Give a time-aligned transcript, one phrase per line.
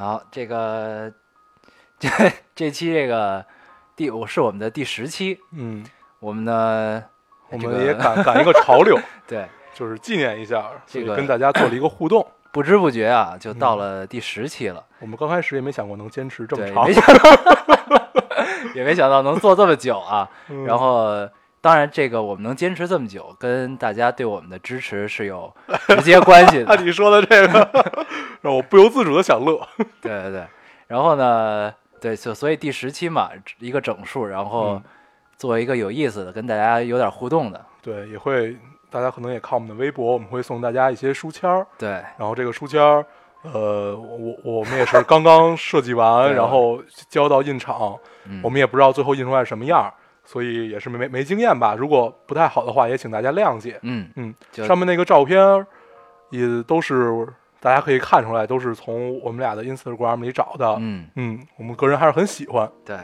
[0.00, 1.12] 好，这个
[1.98, 2.08] 这
[2.54, 3.44] 这期这个
[3.94, 5.84] 第我是我们的第十期，嗯，
[6.20, 7.04] 我们呢，
[7.50, 12.26] 我们也赶 赶一个潮流，对，就是纪念一下，这个跟大家做了一个互动。
[12.50, 14.82] 不知不觉啊，就到了第十期了。
[15.00, 17.30] 我们刚开始也没想过能坚持这么对，长没， 想到，
[18.74, 20.26] 也没想到能做这么久啊。
[20.48, 21.28] 嗯然后，
[21.60, 25.52] 当然，这个我们能坚持这么久，跟大家对我们的支持是有
[25.88, 26.76] 直接关系的。
[26.82, 28.06] 你说的这个，
[28.40, 29.60] 让我不由自主的想乐。
[30.00, 30.46] 对对对。
[30.86, 34.82] 然后呢，对，所所以第十期嘛，一个整数，然后嗯
[35.36, 37.64] 做一个有意思的，跟大家有点互动的。
[37.82, 38.56] 对，也会
[38.90, 43.04] 大家可能也看我们的微博，我们会送大家一些书签儿，对，然后这个书签儿。
[43.42, 49.88] 呃，我我们也是刚刚设计完， 然后交到印厂，嗯我们也不知道最后印出来什么样儿，
[50.30, 51.74] 所以也是没没没经验吧。
[51.74, 53.80] 如果不太好的话，也请大家谅解。
[53.82, 55.66] 嗯嗯，上面那个照片
[56.30, 57.26] 也都是
[57.58, 60.76] 大家可以看出来，都是从我们俩的 Instagram 里找的。
[60.78, 62.70] 嗯，嗯，我们个人还是很喜欢。
[62.84, 62.96] 对。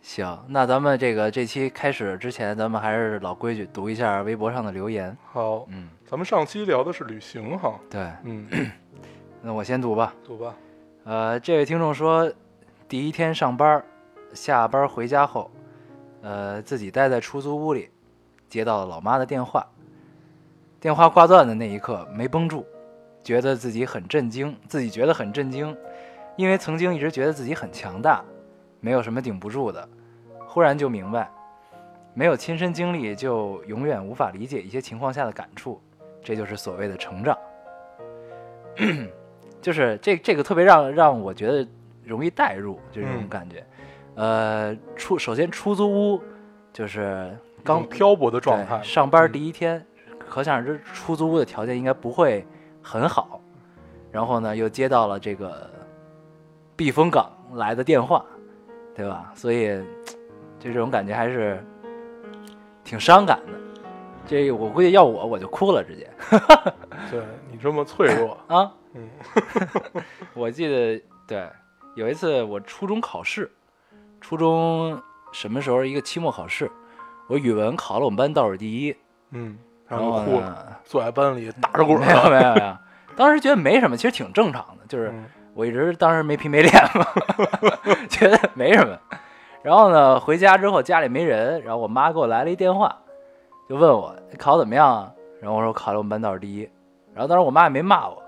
[0.00, 5.14] 行，那咱们这个这期开始之前，咱们还是老规矩，读一下微博上的留言。
[5.32, 7.74] 好，嗯，咱们上期聊的是旅行哈。
[7.90, 8.46] 对，嗯，
[9.42, 10.14] 那我先读吧。
[10.24, 10.54] 读吧。
[11.02, 12.32] 呃，这位听众说，
[12.88, 13.82] 第一天上班，
[14.32, 15.50] 下班回家后，
[16.22, 17.90] 呃，自己待在出租屋里，
[18.48, 19.66] 接到了老妈的电话。
[20.80, 22.64] 电话挂断的那一刻没绷住，
[23.22, 25.76] 觉得自己很震惊，自己觉得很震惊，
[26.36, 28.24] 因为曾经一直觉得自己很强大，
[28.80, 29.88] 没有什么顶不住的。
[30.46, 31.30] 忽然就明白，
[32.14, 35.80] 没有亲身经历，就永远无法理解一些情况下的感触，
[36.22, 37.36] 这就是所谓的成长。
[39.60, 41.68] 就是这这个特别让让我觉得
[42.04, 43.66] 容易代入，就这种嗯感觉。
[44.18, 46.20] 呃，出首先出租屋
[46.72, 48.82] 就是刚漂泊的状态。
[48.82, 49.86] 上班嗯第一天，
[50.28, 52.44] 可想而知出租屋的条件应该不会
[52.82, 53.40] 很好。
[54.10, 55.70] 然后呢，又接到了这个
[56.74, 58.24] 避风港来的电话，
[58.92, 59.30] 对吧？
[59.36, 59.68] 所以
[60.58, 61.64] 就这种感觉还是
[62.82, 63.52] 挺伤感的。
[64.26, 66.10] 这我估计要我我就哭了，直接
[67.08, 68.74] 对你这么脆弱，啊。
[68.94, 69.08] 嗯，
[70.34, 71.48] 我记得对，
[71.94, 73.48] 有一次我初中考试，
[74.20, 75.00] 初中
[75.32, 76.70] 什么时候一个期末考试，
[77.28, 78.96] 我语文考了我们班倒数第一，
[79.30, 81.98] 嗯，然然后呢，坐在班里打着滚。
[82.00, 82.76] 没有没有没有，
[83.16, 85.24] 当时觉得没什么，其实挺正常的，就是嗯
[85.54, 87.04] 我一直当时没皮没脸嘛，
[88.08, 88.96] 觉得没什么。
[89.62, 92.96] 然后呢，回家之后家里没人，然后我妈给我来了一电话，
[93.68, 95.12] 就问我考怎么样啊？
[95.40, 96.68] 然后我说考了我们班倒数第一。
[97.12, 98.22] 然后当时我妈也没骂我，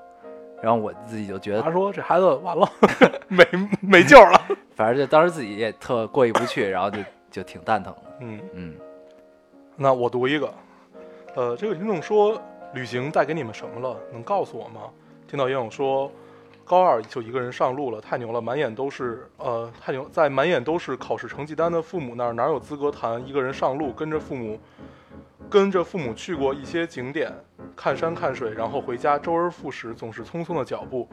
[0.62, 2.68] 然后我自己就觉得他说这孩子完了，
[3.28, 3.44] 没
[3.80, 4.40] 没救了。
[4.74, 6.98] 反正就当时自己也特过意不去，然后就
[7.30, 8.16] 就挺蛋疼的。
[8.20, 8.74] 嗯，嗯
[9.76, 10.52] 那我读一个，
[11.34, 12.40] 呃，这个听众说，
[12.74, 13.96] 旅行带给你们什么了？
[14.12, 14.82] 能告诉我吗？
[15.26, 16.10] 听到烟友说，
[16.64, 23.92] 高二就一个人上路了，太牛了，满眼都是，呃，太牛，在满眼都是考试成绩单的父母那儿，哪有资格谈一个人上路？
[23.92, 24.58] 跟着父母，
[25.48, 27.32] 跟着父母去过一些景点，
[27.82, 31.08] 看山看水，然后回家，周而复始，总是匆匆的脚步，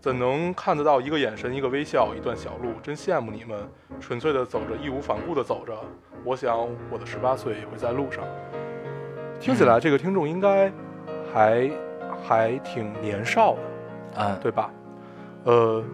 [0.00, 2.72] 怎能看得到一个眼神，一个微笑，一段小路？
[2.82, 3.68] 真羡慕你们，
[4.00, 5.74] 纯粹的走着，义无反顾的走着。
[6.24, 6.56] 我想
[6.90, 8.24] 我的十八岁也会在路上。
[9.38, 10.72] 听起来这个听众应该
[11.30, 11.70] 还
[12.26, 13.54] 还挺年少
[14.14, 14.70] 的，啊，对吧？
[15.44, 15.84] 呃，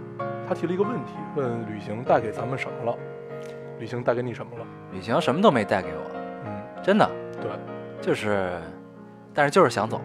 [0.49, 2.97] 他提了一个问题，问旅行带给咱们什么了？
[3.81, 4.65] 旅行带给你什么了？
[4.93, 6.11] 旅行什么都没带给我，
[6.47, 7.51] 嗯，真的对
[8.01, 8.53] 就是，
[9.35, 10.01] 但是就是想走。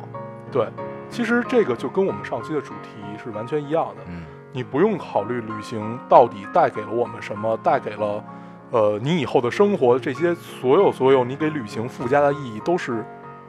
[0.52, 0.68] 对，
[1.10, 2.90] 其实这个就跟我们上期的主题
[3.24, 4.04] 是完全一样的。
[4.08, 8.24] 嗯你不用考虑旅行到底带给了我们什么，带给了
[8.72, 13.06] 呃你以后的生活这些所有所有你给旅行附加的意义都是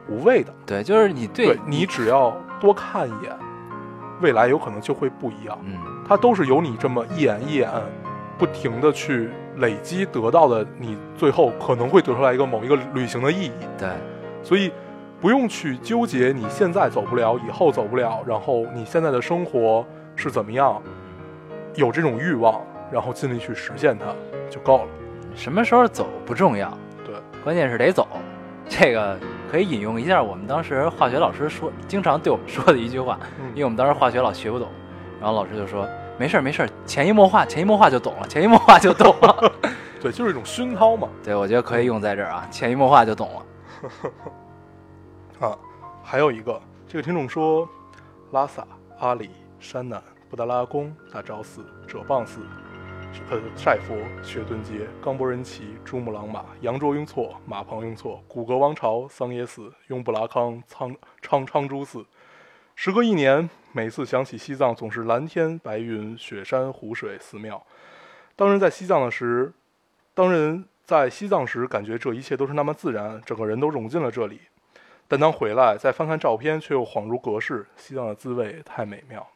[0.06, 0.52] 无谓的。
[0.66, 3.32] 对，就是你对你只要多看一眼，
[4.20, 5.56] 未来有可能就会不一样。
[5.64, 7.70] 嗯它都是由你这么一眼一眼
[8.36, 13.52] 不停的去累积得到的，你最后可能会得出来一个某一个旅行的意义。
[13.78, 13.88] 对
[14.42, 14.70] 所以
[15.20, 19.85] 不用去纠结你现在走不了，以后走不了，然后你现在的生活
[20.15, 20.81] 是怎么样，
[21.75, 22.61] 有这种欲望，
[22.91, 24.06] 然后尽力去实现它
[24.49, 24.88] 就够了。
[25.35, 26.73] 什么时候走不重要，
[27.05, 28.06] 对，关键是得走。
[28.69, 29.19] 这个
[29.50, 33.19] 可以引用一下我们当时化学老师说，经常对我们说的一句话，
[33.55, 34.69] 因为我们当时化学老学不懂，
[35.20, 35.88] 然后老师就说
[36.19, 39.53] ：“没事儿没事儿，潜移默化，潜移默化就懂了，潜移默化就懂了。
[40.00, 41.09] 对，就是一种熏陶嘛。
[41.25, 43.43] 对，我觉得可以用在这儿啊，潜移默化就懂了。
[45.40, 45.56] 啊，
[46.02, 47.69] 还有一个，这个听众说，
[48.32, 48.67] 拉萨、
[48.99, 49.31] 阿里、
[49.61, 52.40] 山南、布达拉宫、大昭寺、哲蚌寺、
[53.31, 62.05] 呃晒佛、雪顿节、冈博仁奇、珠穆朗玛、羊卓雍措、马旁雍措、古格王朝、桑耶寺、雍布拉康、苍昌昌珠寺。
[62.75, 67.64] 时隔一年，每次想起西藏，总是蓝天白云、雪山湖水、寺庙。
[68.34, 69.52] 当人在西藏的时，
[70.14, 74.41] 当人在西藏时，感觉这一切都是那么自然，整个人都融进了这里。
[75.08, 77.66] 但当回来再翻看照片，却又恍如隔世。
[77.76, 79.26] 西藏的滋味太美妙。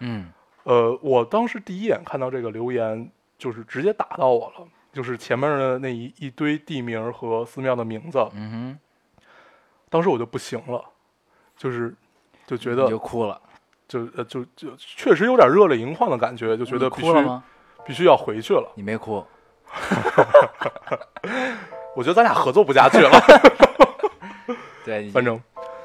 [0.00, 0.30] 嗯
[0.64, 8.78] 呃，我当时第一眼看到这个留言，就是直接打到我了，就是前面的那一一堆地名和寺庙的名字，嗯
[9.90, 10.84] 当时我就不行了，
[11.56, 11.94] 就是
[12.46, 13.40] 就觉，得你就哭了，
[13.86, 17.44] 就呃就就确实有点热泪盈眶的感觉，就觉得必须哭了吗？
[17.86, 18.66] 必须要回去了。
[18.74, 19.24] 你没哭，
[21.94, 23.10] 我觉得咱俩合作不下去了，
[24.84, 25.40] 对，反正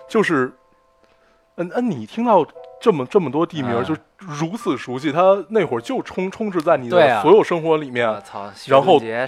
[0.07, 0.51] 就是，
[1.55, 2.45] 嗯嗯，你听到
[2.81, 8.21] 这么这么多地名，啊就如此熟悉，他那会儿就充充斥在你的所有生活里面。
[8.23, 9.27] 操，然后对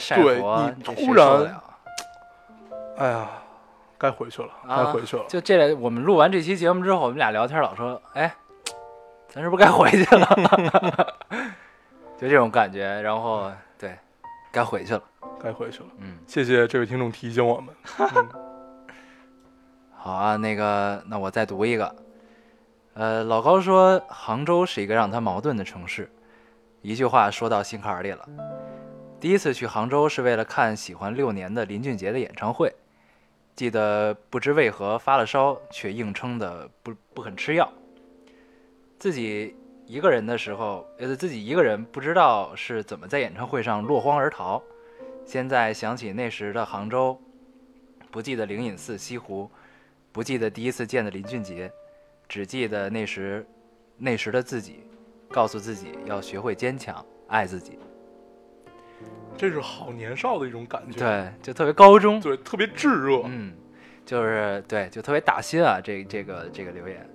[0.78, 1.62] 你突然
[2.98, 3.30] 哎呀，
[3.98, 5.24] 该回去了，该啊回去了。
[5.28, 8.36] 就这俩，我们录完这期节目之后，我们俩聊天老说，哎，
[9.28, 11.16] 咱是不是该回去了？
[12.20, 13.98] 就这种感觉，然后对，
[14.52, 15.02] 该回去了。
[15.42, 15.86] 该回去了。
[15.98, 17.74] 嗯，谢谢这位听众提醒我们。
[17.98, 18.51] 嗯
[20.04, 21.96] 好啊，那个，那我再读一个。
[22.96, 26.10] 呃，老高说杭州是一个让他矛盾的城市，
[26.82, 28.28] 一句话说到心坎里了。
[29.20, 32.74] 第一次去杭州是为了看喜欢六年的林俊杰的演唱会，
[33.56, 37.72] 记得不知为何发了烧，却硬撑的不不肯吃药。
[38.98, 39.56] 自己
[39.86, 44.60] 一个人的时候，呃，自己一个人不知道是怎么在演唱会上落荒而逃。
[45.28, 47.22] 现在想起那时的杭州，
[48.10, 49.48] 不记得灵隐寺、西湖，
[50.12, 51.72] 不记得第一次见的林俊杰，
[52.28, 53.46] 只记得那时
[53.98, 54.84] 那时的自己，
[55.30, 57.78] 告诉自己要学会坚强，爱自己。
[59.38, 63.22] 这是好年少的一种感觉，对，就特别高中，对，特别炙热。
[63.26, 63.54] 嗯，
[64.06, 67.10] 就是对，就特别打心啊，这这个这个留言，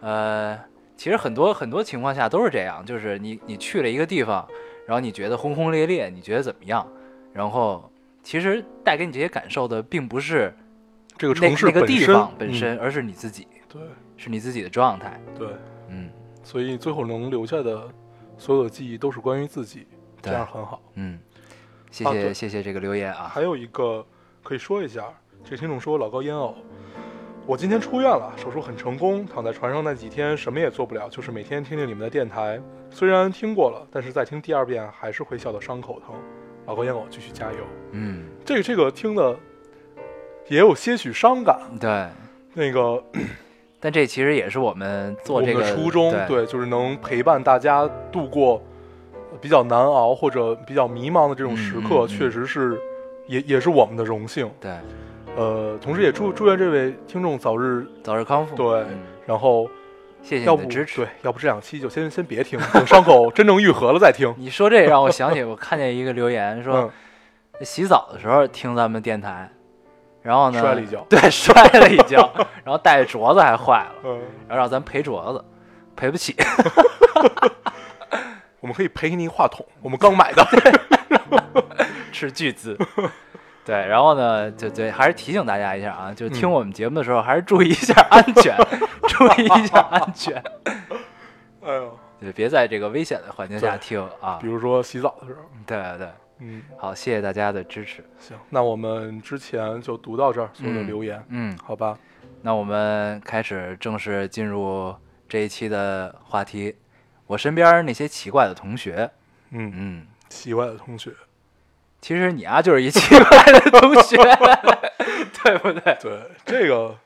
[0.00, 0.58] 呃，
[0.96, 4.48] 其实很多很多情况下都是这样，就是你你去了一个地方，
[4.86, 6.90] 然后你觉得轰轰烈烈，你觉得怎么样？
[7.32, 7.92] 然后
[8.22, 10.69] 其实带给你这些感受的，并不是那
[11.20, 13.82] 这个城市那个本身地方本嗯身，而是你自己，对
[14.16, 15.20] 是你自己的状态。
[15.38, 15.48] 对，
[15.88, 16.08] 嗯
[16.42, 17.86] 所以最后能留下的
[18.38, 19.86] 所有的记忆都是关于自己，
[20.22, 20.80] 这样很好。
[20.94, 21.20] 嗯，
[21.90, 24.02] 谢啊谢谢谢这个留言啊，还有一个
[24.42, 25.04] 可以说一下，
[25.44, 26.56] 这个听众说老高烟偶，
[27.46, 32.58] 我今天出院了，手术很成功，躺在床上那几天什么也做不了，就是每天听听你们的电台。
[32.90, 36.14] 虽然听过了，但是再听第二遍还是会笑得伤口疼。
[36.66, 37.58] 老高烟偶继续加油。
[37.92, 39.38] 嗯，这个这个听的
[40.50, 41.58] 也有些许伤感。
[41.80, 42.06] 对，
[42.54, 43.02] 那个
[43.78, 48.60] 但这其实也是我们做这个的初衷，对对，就是能陪伴大家度过
[49.40, 52.78] 比较难熬或者比较迷茫的这种时刻，嗯嗯嗯确实是
[53.28, 54.50] 也也是我们的荣幸。
[54.60, 54.72] 对，
[55.36, 58.56] 呃，同时也祝祝愿这位听众早日早日康复。
[58.56, 59.70] 对嗯然后
[60.22, 61.02] 谢谢要不你的支持。
[61.02, 64.34] 对，要不这两期就先先别听， 等伤口真正愈合了再听。
[64.36, 66.90] 你说这让我想起，我看见一个留言说，
[67.58, 69.48] 嗯，洗澡的时候听咱们电台，
[70.22, 72.30] 然后呢摔了一跤 对，摔了一跤，
[72.64, 75.44] 然后带着镯子还坏了，嗯，然后让咱赔镯子，
[75.96, 76.34] 赔不起。
[78.60, 80.46] 我们可以赔给你话筒，我们刚买的。
[82.12, 82.76] 斥巨资。
[83.64, 88.54] 对，然后呢，就对，还是提醒大家一下啊，就听嗯我们节目的时候，还是注意一下安全，
[89.08, 90.42] 注意一下安全，
[91.62, 94.48] 哎呦，对，别在这个危险的环境下听啊比。
[94.48, 96.08] 如说洗澡的时候，对对对，
[96.40, 98.04] 嗯，好，谢谢大家的支持。
[98.18, 101.98] 行，那我们之前就读到这儿所有的嗯留言，嗯，好吧？
[102.42, 104.94] 那我们开始正式进入
[105.28, 106.74] 这一期的话题。
[107.26, 109.10] 我身边那些奇怪的同学，
[109.50, 111.12] 嗯，嗯，奇怪的同学，
[112.00, 114.16] 其实你啊就是一奇怪的同学，
[115.44, 115.98] 对不对？
[116.00, 116.96] 对这个，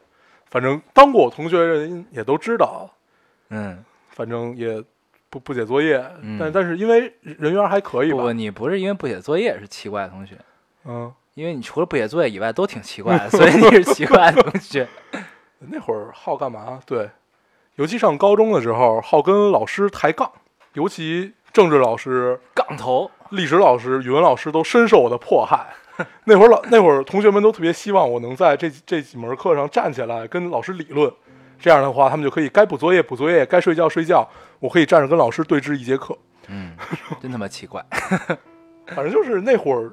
[0.46, 2.88] 反正当过我同学的人也都知道，
[3.50, 4.82] 嗯，反正也
[5.34, 10.36] 不不写作业，嗯但但是因为人缘还可以吧不不，，你不是因为不写作业是奇怪的同学，
[10.84, 14.86] 嗯，因为你除了不写作业以外都挺奇怪的，所以你是奇怪的同学。
[15.58, 16.78] 那会儿好干嘛？
[16.86, 17.10] 对，
[17.74, 20.30] 尤其上高中的时候，好跟老师抬杠，
[20.74, 25.74] 尤其政治老师、杠头，历史老师、语文老师都深受我的迫害。
[26.26, 31.12] 那会儿老那会儿同学们都特别希望我能在这这几门课上站起来跟老师理论，
[31.58, 34.28] 这样的话他们就可以该补作业补作业，该睡觉睡觉，
[34.60, 36.16] 我可以站着跟老师对峙一节课。
[36.48, 36.76] 嗯，
[37.22, 37.84] 真他妈奇怪。
[38.88, 39.90] 反正就是那会儿，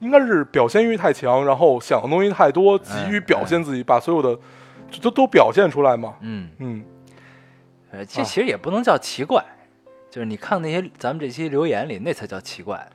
[0.00, 4.38] 应该是表现欲太强，然后想的东西太多，急于表现自己，把所有的
[4.90, 6.14] 就都都表现出来嘛。
[6.20, 6.84] 嗯，嗯，
[7.90, 9.42] 呃，这啊其实也不能叫奇怪，
[10.10, 12.86] 就是你看那些咱们这期留言里，那才叫奇怪。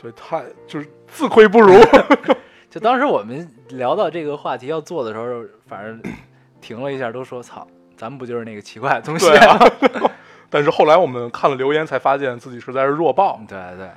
[0.00, 1.74] 对，太就是自愧不如。
[2.68, 6.02] 就当时我们聊到这个话题要做的时候，反正
[6.60, 9.58] 停了一下，都说：“操，咱们不就是那个奇怪的东西？”对啊。
[10.50, 13.38] 但是后来我们看了留言，才发现自己实在是弱爆。
[13.46, 13.90] 对对，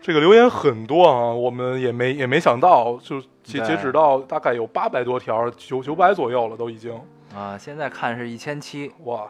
[0.00, 6.98] 这个留言很多啊，我们也没也没想到，就截截止到大概有八百多条，九九百左右了，都已经
[7.34, 9.28] 啊，现在看是一千七，哇，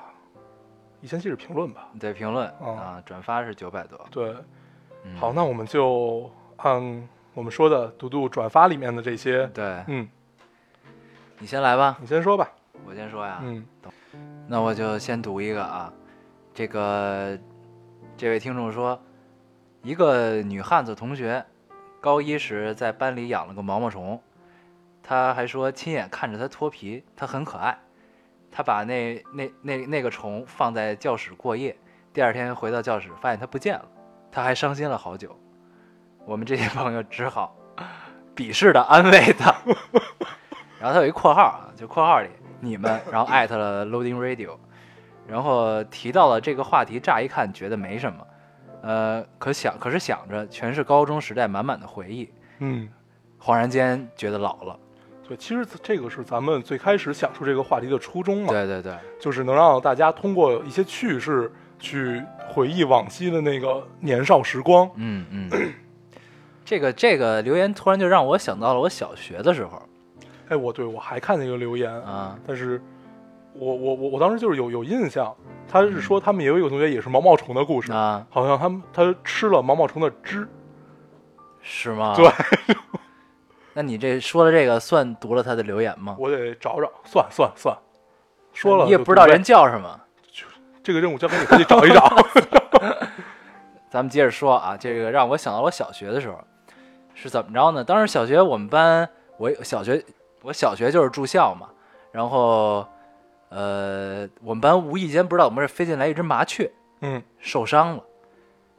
[1.00, 1.88] 一千七是评论吧？
[1.98, 3.98] 对评论哦啊，转发是九百多。
[4.12, 4.32] 对，
[5.04, 10.08] 嗯好，那我们就按我们说的读读转发里面的这些，对嗯，
[11.38, 12.48] 你先来吧，你先说吧，
[12.86, 13.40] 我先说呀。
[13.42, 13.66] 嗯
[14.46, 15.90] 那我就先读一个啊，
[16.52, 17.38] 这个
[18.16, 19.00] 这位听众说，
[19.82, 21.42] 一个女汉子同学，
[22.00, 24.20] 高一时在班里养了个毛毛虫，
[25.02, 27.78] 他还说亲眼看着它脱皮，它很可爱。
[28.50, 31.74] 他把那那那那个虫放在教室过夜，
[32.12, 33.88] 第二天回到教室发现它不见了，
[34.30, 35.34] 他还伤心了好久。
[36.26, 37.56] 我们这些朋友只好
[38.36, 39.54] 鄙视的安慰他。
[40.78, 42.28] 然后他有一括号啊，就括号里
[42.64, 44.56] 你们，然后艾特了 Loading Radio，
[45.26, 48.26] 然后提到了这个话题，乍一看觉得没什么，
[48.82, 52.88] 呃，可想可是想着全是高中时代满满的回忆，嗯，
[53.40, 54.78] 恍然间觉得老了。
[55.26, 61.50] 对，其实这个是咱们最开始想出这个话题的初衷嘛，对对对，就是能让大家通过一些趣事
[61.80, 64.88] 去回忆往昔的那个年少时光。
[64.94, 65.72] 嗯嗯。
[66.64, 69.82] 这个这个留言突然就让我想到了我小学的时候
[70.52, 72.78] 哎，我对我还看见一个留言，啊，但是
[73.54, 75.34] 我我我我当时就是有有印象，
[75.66, 80.46] 他是说他们也有一个同学也是毛毛虫的故事，啊，好像他们他吃了毛毛虫的汁，
[81.62, 82.14] 是吗？
[82.14, 82.30] 对。
[83.72, 86.14] 那你这说的这个算读了他的留言吗？
[86.18, 87.74] 我得找找，算算算，
[88.52, 89.98] 说了你也不知道人叫什么。
[90.82, 92.14] 这个任务交给你，自己找一找。
[93.88, 96.36] 咱们接着说啊，这个让我想到我小学的时候
[97.14, 97.82] 是怎么着呢？
[97.84, 100.04] 当时小学我们班，我小学
[100.42, 101.68] 我小学就是住校嘛，
[102.10, 102.86] 然后
[103.48, 106.70] 呃，我们班无意间不知道怎么回事飞进来一只麻雀，
[107.00, 108.02] 嗯受伤了，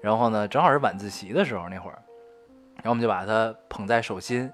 [0.02, 1.98] 然后呢，正好是晚自习的时候那会儿，
[2.78, 4.52] 然后我们就把它捧在手心，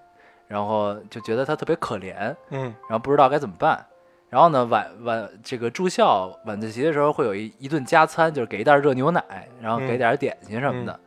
[0.47, 3.85] 然后就觉得它特别可怜，嗯然后不知道该怎么办。
[4.29, 9.23] 然后呢，晚晚这个住校晚自习的时候会有一一顿加餐，就是给一袋热牛奶，
[9.59, 10.99] 然后给点点心什么的。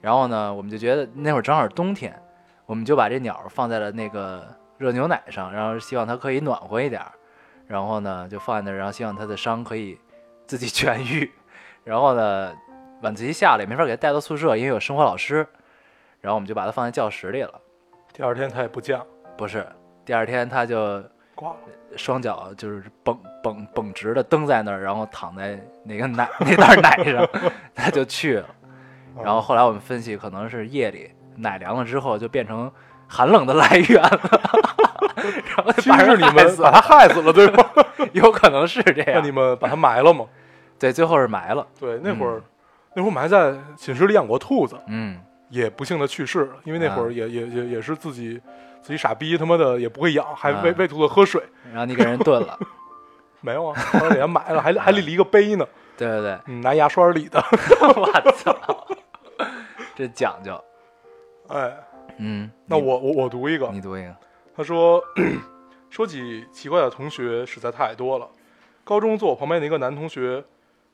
[0.00, 2.18] 然后呢，我们就觉得那会儿正好是冬天，
[2.64, 4.48] 我们就把这鸟放在了那个
[4.82, 7.12] 热牛奶上，然后希望它可以暖和一点儿。
[7.68, 9.96] 然后呢，就放在那儿，然后希望它的伤可以
[10.48, 11.30] 自己痊愈。
[11.84, 12.52] 然后呢，
[13.02, 15.46] 晚自习下了也没法给它带到宿舍，因为有生活老师。
[16.20, 17.60] 然后我们就把它放在教室里了。
[18.12, 19.64] 第二天他也不降，不是，
[20.04, 21.02] 第二天它就
[21.34, 21.58] 挂了。
[21.96, 27.28] 双脚就是绷绷绷直的蹬在那儿，然后躺在那个奶那袋奶上，
[27.74, 28.48] 他就去了。
[29.22, 32.72] 然后后来我们分析，可能是夜里奶凉了之后，就变成
[33.12, 34.20] 寒冷的来源了。
[35.54, 37.64] 然后就把人实是你们害死了把他害死了，对吗？
[38.12, 39.22] 有可能是这那样。
[39.24, 40.24] 你们把他埋了吗？
[40.78, 41.66] 对，最后是埋了。
[41.78, 42.42] 对，那会儿、
[42.94, 48.40] 那会儿我们还在寝室里养过兔子，嗯，也不幸的去世了，因为那会啊儿也、也也也是自己
[48.82, 52.58] 自己傻逼，他妈的也不会养，还喂、啊喂兔子喝水，然后你给人炖了。
[53.44, 53.76] 没有啊，
[54.10, 55.66] 给他埋了，还还立了一个碑呢，
[55.96, 57.42] 对对对，嗯，拿牙刷理的，
[57.96, 58.56] 我操，
[59.94, 60.58] 这讲究。
[61.48, 61.70] 哎，
[62.18, 64.14] 嗯，那我我我读一个，你读一个。
[64.54, 65.02] 他说，
[65.90, 68.28] 说起奇怪的同学实在太多了。
[68.84, 70.44] 高中坐我旁边的一个男同学，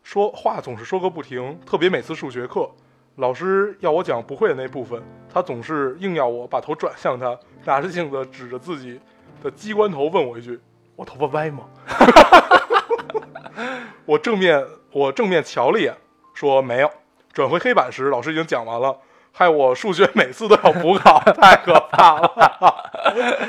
[0.03, 2.71] 说话总是说个不停，特别每次数学课，
[3.17, 9.01] 老师要我讲不会的那部分，他总是硬要我把头转向他，拿着镜子指着自己
[9.43, 10.61] 的机关头问我一句
[10.95, 11.65] ：“我头发歪吗？”
[14.07, 15.95] 我正面我正面瞧了一眼，
[16.33, 16.91] 说没有。
[17.33, 18.97] 转回黑板时，老师已经讲完了，
[19.39, 22.91] 害我数学每次都要补考， 太可怕了。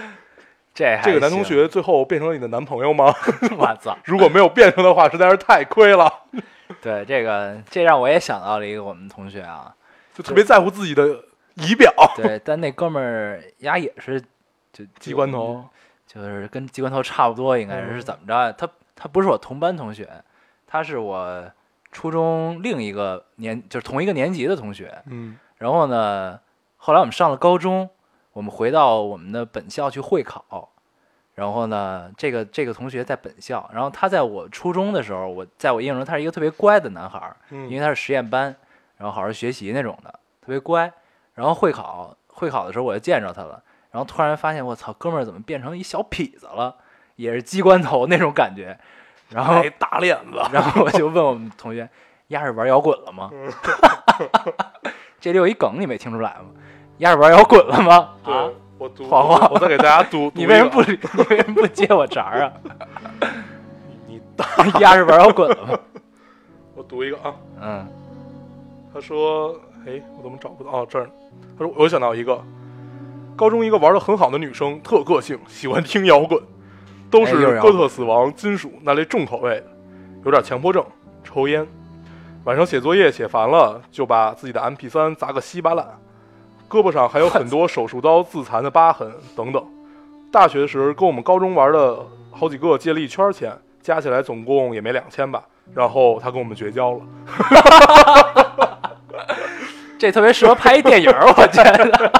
[0.71, 3.11] 这还这个男同，学最后变成了你的男朋友吗？
[3.57, 3.97] 我操！
[4.05, 6.07] 如果没有变成的话，实在是太亏了。
[6.79, 9.73] 对这个，这让我也想到了一个我们同学啊，
[10.13, 11.23] 就特别在乎自己的
[11.55, 14.21] 仪表，对，但那哥们儿丫也是
[14.71, 15.65] 就机关头，
[16.05, 18.53] 就是跟机关头差不多，应该是怎么着呀？
[18.55, 20.07] 他他不是我同班同学，
[20.67, 21.51] 他是我
[21.91, 24.95] 初中另一个年，就是同一个年级的同学。
[25.07, 26.39] 嗯然后呢，
[26.77, 27.87] 后来我们上了高中，
[28.33, 30.71] 我们回到我们的本校去会考。
[31.35, 38.55] 然后呢，这个这个同学在本校，然后他在我初中的时候，我在我印象中他是一个特别乖的男孩，因为嗯他是实验班。
[38.97, 40.11] 然后好好学习那种的，
[40.41, 40.91] 特别乖。
[41.35, 46.75] 然后会考会考的时候我就见着他了，然后突然发现我操，哥们儿怎么变成一小痞子了，
[47.15, 48.77] 也是机关头那种感觉。
[49.29, 51.89] 然后哎，大链子，然后我就问我们同学
[52.27, 53.29] ：“丫是玩摇滚了吗？”
[55.19, 56.45] 这里有一梗，你没听出来吗？
[56.99, 57.95] 丫是玩摇滚了吗？
[57.95, 60.99] 啊对，，我读，黄黄我再给大家读， 你为什么不理？
[61.15, 62.53] 你为什么不接我茬儿啊？
[62.63, 63.27] 个？
[64.07, 64.21] 你
[64.65, 65.79] 你丫是玩摇滚了吗？
[66.75, 67.33] 我读一个啊。
[67.61, 67.87] 嗯，
[68.93, 70.71] 他说：“哎，我怎么找不到？
[70.71, 71.09] 哦，这儿。
[71.57, 72.41] 他说：“我又想到一个，
[73.35, 76.41] 高中一个玩的很好的女生，特个性，喜欢听摇滚，
[77.11, 79.65] 都是哥特、死亡、金属那类重口味的，
[80.23, 80.85] 有点强迫症，
[81.23, 81.67] 抽烟。
[82.45, 85.85] 晚上写作业写烦了，就把自己的 MP 3砸个稀巴烂，
[86.69, 89.63] 胳膊上还有很多手术刀自残的疤痕等等。
[90.31, 91.99] 大学时跟我们高中玩的
[92.31, 95.43] 好几个借了一圈钱，加起来总共也没两千吧。
[95.73, 96.99] 然后他跟我们绝交了。
[99.99, 102.11] ”这特别适合拍一电影，我觉得。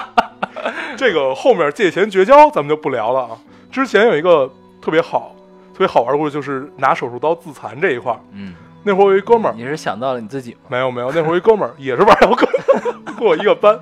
[0.97, 3.29] 这个后面借钱绝交咱们就不聊了啊。
[3.71, 5.33] 之前有一个特别好、
[5.73, 8.19] 特别好玩的故事，就是拿手术刀自残这一块儿。
[8.33, 10.59] 嗯，那会儿有一哥们儿，你是想到了你自己吗？
[10.69, 12.48] 没有没有，那会儿一哥们儿也是玩摇滚，
[13.17, 13.79] 跟我一个班。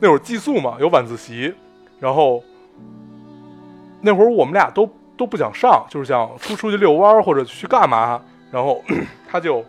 [0.00, 1.54] 那会儿寄宿嘛，有晚自习，
[2.00, 2.42] 然后
[4.00, 8.20] 那会儿我们俩都都不想上，就是想出出去遛弯或者去干嘛。
[8.50, 8.82] 然后
[9.30, 9.64] 他就，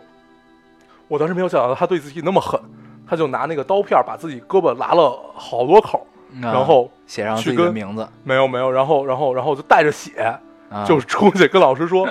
[1.08, 2.60] 我当时没有想到他对自己那么狠，
[3.06, 6.06] 他就拿那个刀片把自己胳膊拉了好多口
[6.40, 10.38] 然后写上自己的名字，没有没有，然后然后然后就带着血，
[10.70, 12.06] 啊就是出去跟老师说，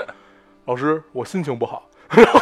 [0.66, 2.40] 老师我心情不好，然后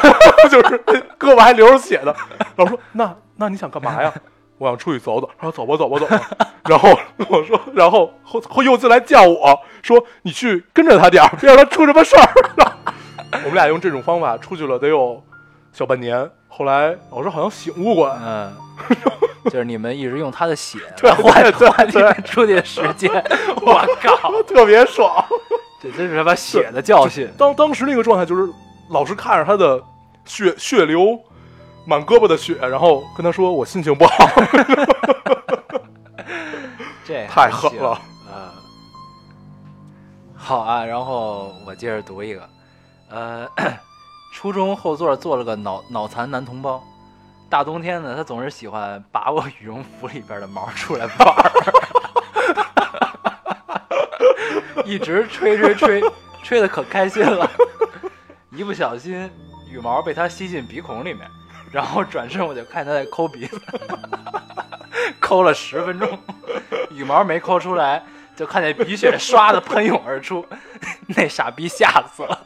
[0.50, 0.80] 就是
[1.20, 2.14] 胳膊还流着血呢。
[2.56, 4.14] 老师说那那你想干嘛呀？
[4.58, 5.30] 我想出去走走。
[5.38, 6.48] 他说走吧走吧走吧。
[6.66, 6.98] 然后
[7.30, 12.30] 我说，然后后后又进来叫我说你去跟着他点儿，别让他出什么事儿。
[13.44, 15.22] 我们俩用这种方法出去了得有
[15.72, 16.30] 小半年。
[16.48, 18.54] 后来老师好像醒悟过来，嗯，
[19.50, 23.12] 就是你们一直用他的血对来换换你们出去的时间，
[23.60, 25.26] 我靠，特别爽。
[25.82, 27.28] 这真是他妈血的教训。
[27.40, 28.48] 当当时那个状态就是，
[28.90, 29.82] 老是看着他的
[30.26, 31.20] 血血流
[31.86, 34.14] 满胳膊的血，然后跟他说我心情不好，
[37.06, 38.00] 这太狠了。
[38.34, 38.50] 嗯，
[40.36, 42.50] 好啊，然后我接着读一个，
[43.10, 43.48] 呃，
[44.34, 46.82] 初中后座坐了个脑脑残男同胞，
[47.50, 51.52] 大冬天的他总是喜欢拔我羽绒服里边的毛出来玩儿，
[54.86, 56.02] 一直吹吹吹，
[56.44, 57.50] 吹的可开心了，
[58.56, 59.30] 一不小心
[59.70, 61.28] 羽毛被他吸进鼻孔里面，
[61.72, 63.60] 然后转身我就看他在抠鼻子，
[65.20, 66.18] 抠了十分钟。
[66.92, 68.04] 羽毛没抠出来，
[68.36, 70.46] 就看见鼻血唰的喷涌而出，
[71.08, 72.44] 那傻逼吓死了。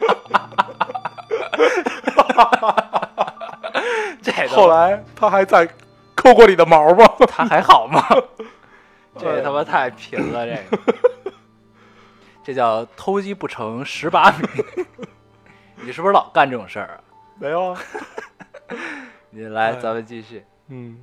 [4.22, 5.68] 这都后来他还在
[6.16, 7.06] 抠过你的毛吗？
[7.28, 8.02] 他还好吗？
[9.20, 10.94] 这他妈太贫了，这个
[12.46, 14.48] 这叫偷鸡不成蚀把米。
[15.88, 17.00] 你是不是老干这种事儿啊？
[17.40, 17.80] 没有啊，
[19.32, 20.44] 你来，哎咱们继续。
[20.68, 21.00] 嗯，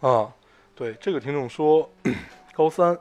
[0.00, 0.32] 啊，
[0.74, 1.90] 对，这个听众说，
[2.54, 2.98] 高三，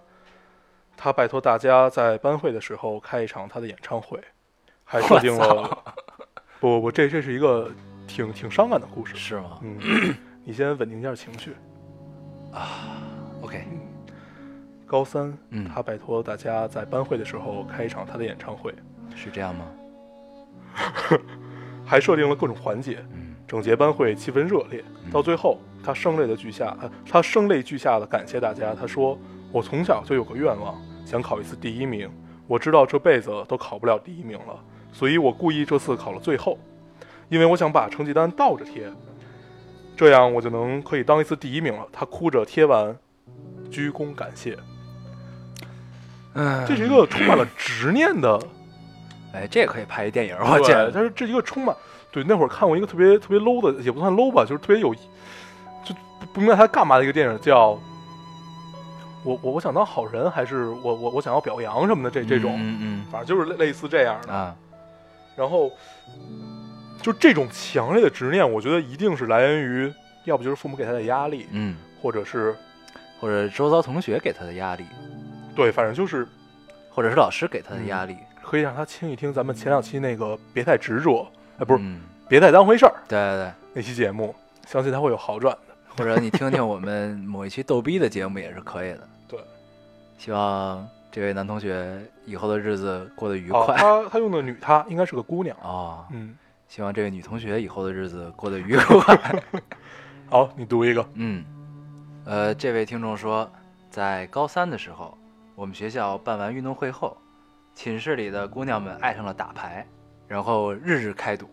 [0.98, 4.22] 他拜托大家在班会的时候开一场他的演唱会，
[4.84, 5.82] 还设定了，
[6.60, 7.72] 不不不，这这是一个
[8.06, 9.16] 挺挺伤感的故事。
[9.16, 9.80] 是吗嗯，
[10.44, 11.56] 你先稳定一下情绪。
[12.52, 13.00] 啊
[13.42, 13.66] ？OK，
[14.86, 18.76] 高三，嗯他拜托大家在班会的时候开一场他的演唱会，
[19.16, 19.66] 是这样吗？
[21.86, 24.84] 还设定了各种环节，嗯整节班会气氛热烈。
[25.12, 28.76] 到最后，他声泪的俱下，呃他声泪俱下的感谢大家。
[28.76, 29.18] 他说
[29.52, 32.10] ：“我从小就有个愿望，想考一次第一名。
[32.46, 34.60] 我知道这辈子都考不了第一名了，
[34.92, 36.60] 所以我故意这次考了最后，
[37.28, 38.88] 因为我想把成绩单倒着贴，
[39.98, 42.96] 这样我就能可以当一次第一名了。”他哭着贴完，
[43.72, 44.58] 鞠躬感谢。
[46.36, 48.40] 嗯这是一个充满了执念的
[49.34, 50.92] 哎，这可以拍一电影，我觉对，得。
[50.92, 51.76] 但是这一个充满
[52.12, 54.94] 对那会儿看过一个特别特别 low 的，也不算 low 吧，就是特别有，
[55.84, 57.80] 就不不明白他干嘛的一个电影，叫
[59.24, 64.56] 我我我想当好人，还是我我我想要表扬什么的这这种，嗯嗯反正就是类类似这样的。
[65.36, 65.72] 然后
[67.02, 69.94] 就这种强烈的执念，我觉得一定是来源于，
[70.26, 72.54] 要不就是父母给他的压力，嗯，或者是
[73.22, 74.84] 或者周遭同学给他的压力，
[75.56, 76.28] 对，反正就是
[76.90, 78.18] 或者是老师给他的压力，
[78.50, 84.36] 可以让他听一听咱们前两期那个别太执着，哎，不是、嗯别太当回事儿对对对，那期节目，
[84.68, 85.74] 相信他会有好转的。
[85.98, 89.08] 或者你听听我们某一期逗逼的节目也是可以的。
[89.28, 89.40] 对，
[90.18, 96.06] 希望这位男同学以后的日子过得愉好，快他他用的女他应该是个姑娘，哦。
[96.12, 96.36] 嗯，
[96.68, 99.42] 希望这位女同学以后的日子过得愉快。
[100.30, 101.04] 好，你读一个。
[101.16, 101.44] 嗯，
[102.26, 103.52] 呃，这位听众说，
[103.90, 105.18] 在高三的时候，
[105.56, 107.18] 我们学校办完运动会后，
[107.74, 109.88] 寝室里的姑娘们爱上了打牌，
[110.28, 111.50] 然后日日开赌。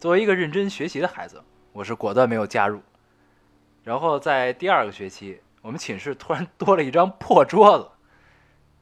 [0.00, 1.42] 作为一个认真学习的孩子，
[1.72, 2.82] 我是果断没有加入。
[3.82, 7.90] 然后在第二个学期，我们寝室突然多了一张破桌子，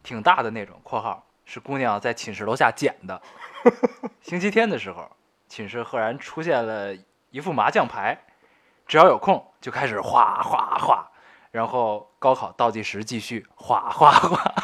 [0.03, 3.21] 挺大的那种（括号是姑娘在寝室楼下捡的
[4.23, 5.11] ）。星期天的时候，
[5.49, 6.97] 寝室赫然出现了
[7.31, 8.17] 一副麻将牌，
[8.87, 11.11] 只要有空就开始哗哗哗，
[11.51, 14.55] 然后高考倒计时继续画画画，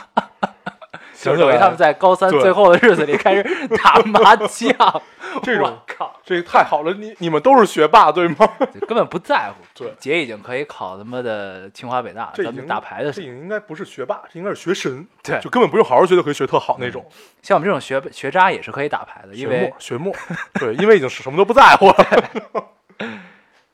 [1.19, 3.43] 就想起来等于他们在高三最后的日子里开始
[3.83, 5.03] 打麻将。
[5.43, 8.37] 这种靠，这个太好了，你你们都是学霸对吗？
[8.89, 9.65] 根本不在乎。
[9.75, 17.05] 对姐已经可以考他妈的清华北大，这已经咱们打牌的这已经应该不是学霸，这应该是学神，对就根本不用好好学就可以学特好那种。
[17.43, 20.15] 像我们这种学学渣也是可以打牌的，因为学墨，
[20.55, 21.95] 对，因为已经是什么都不在乎了。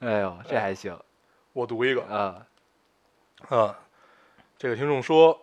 [0.00, 0.98] 哎呦，这还行
[1.52, 2.36] 我读一个，啊。
[3.48, 3.76] 啊，
[4.58, 5.38] 这个听众说，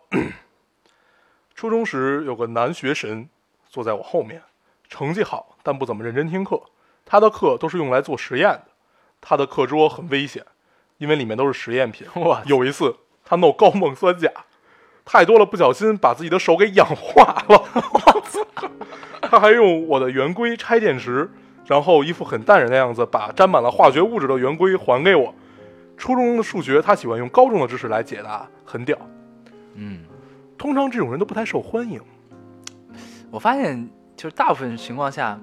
[1.62, 3.28] 初中时有个男学神
[3.68, 4.42] 坐在我后面，
[4.88, 6.60] 成绩好，但不怎么认真听课。
[7.06, 8.64] 他的课都是用来做实验的，
[9.20, 10.44] 他的课桌很危险，
[10.98, 12.04] 因为里面都是实验品。
[12.16, 14.28] 哇有一次他弄高锰酸钾，
[15.04, 17.64] 太多了，不小心把自己的手给氧化了。
[19.30, 21.30] 他还用我的圆规拆电池，
[21.68, 25.32] 然后一副很淡然的样子，把沾满了化学物质的圆规还给我。
[25.96, 28.98] 初中的数学，他喜欢用高中的知识来解答，很屌。
[29.74, 30.04] 嗯，
[30.62, 32.00] 通常这种人都不太受欢迎。
[33.32, 35.36] 我发现就是大部分情况下，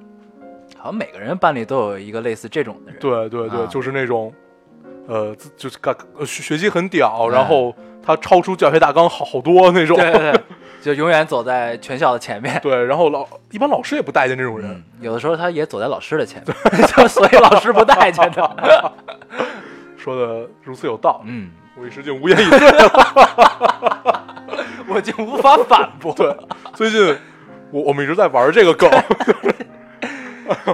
[0.77, 3.01] 好像每个人班里都有一个类似这种的人。
[3.01, 4.33] 对对对，啊就是那种，
[5.07, 5.77] 呃，就是
[6.25, 9.97] 学学习很屌，哎然后他超出教学大纲好好多那种。
[9.97, 10.41] 对对对，
[10.81, 12.57] 就永远走在全校的前面。
[12.63, 14.71] 对然后老一般老师也不待见这种人。
[14.71, 16.55] 嗯，有的时候他也走在老师的前面，
[16.95, 18.49] 就所以老师不待见他。
[19.97, 24.05] 说的如此有道理，嗯，我一时竟无言以对了。
[24.89, 26.13] 我就无法反驳。
[26.17, 26.35] 对，
[26.73, 27.15] 最近
[27.71, 28.89] 我我们一直在玩这个梗。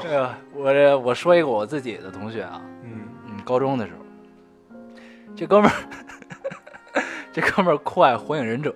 [0.02, 4.06] 对呀，我这我说一个我自己的同学啊，嗯，嗯，高中的时候，
[5.36, 5.74] 这哥们儿，
[7.34, 8.74] 这哥们儿酷爱火影忍者，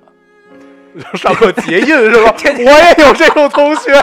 [1.16, 2.34] 上课结印是吧？
[2.44, 2.50] 我
[3.00, 3.94] 也有这种同学。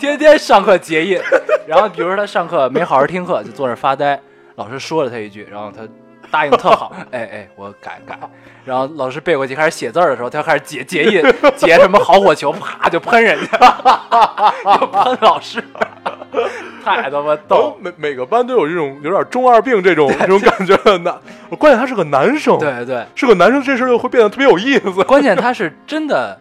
[0.00, 1.20] 天天上课结印，
[1.66, 4.20] 然后比如说他上课没好好听课，就坐那儿发呆，
[4.56, 5.86] 老师说了他一句，然后他
[6.30, 8.18] 答应特好， 哎哎，我改改，
[8.64, 11.22] 然后老师背过去开始写字儿的时候，他就开始结结印，
[11.56, 13.58] 结什么好火球，啪就喷人家，
[14.78, 15.62] 就喷老师，
[16.84, 17.76] 太他妈逗。
[17.80, 21.18] 每每个班都有这种有点中二病这种这种感觉的男，
[21.58, 25.02] 关键他是个男生，，对对，是个男生，这事儿就会变得特别有意思。
[25.04, 26.38] 关键他是真的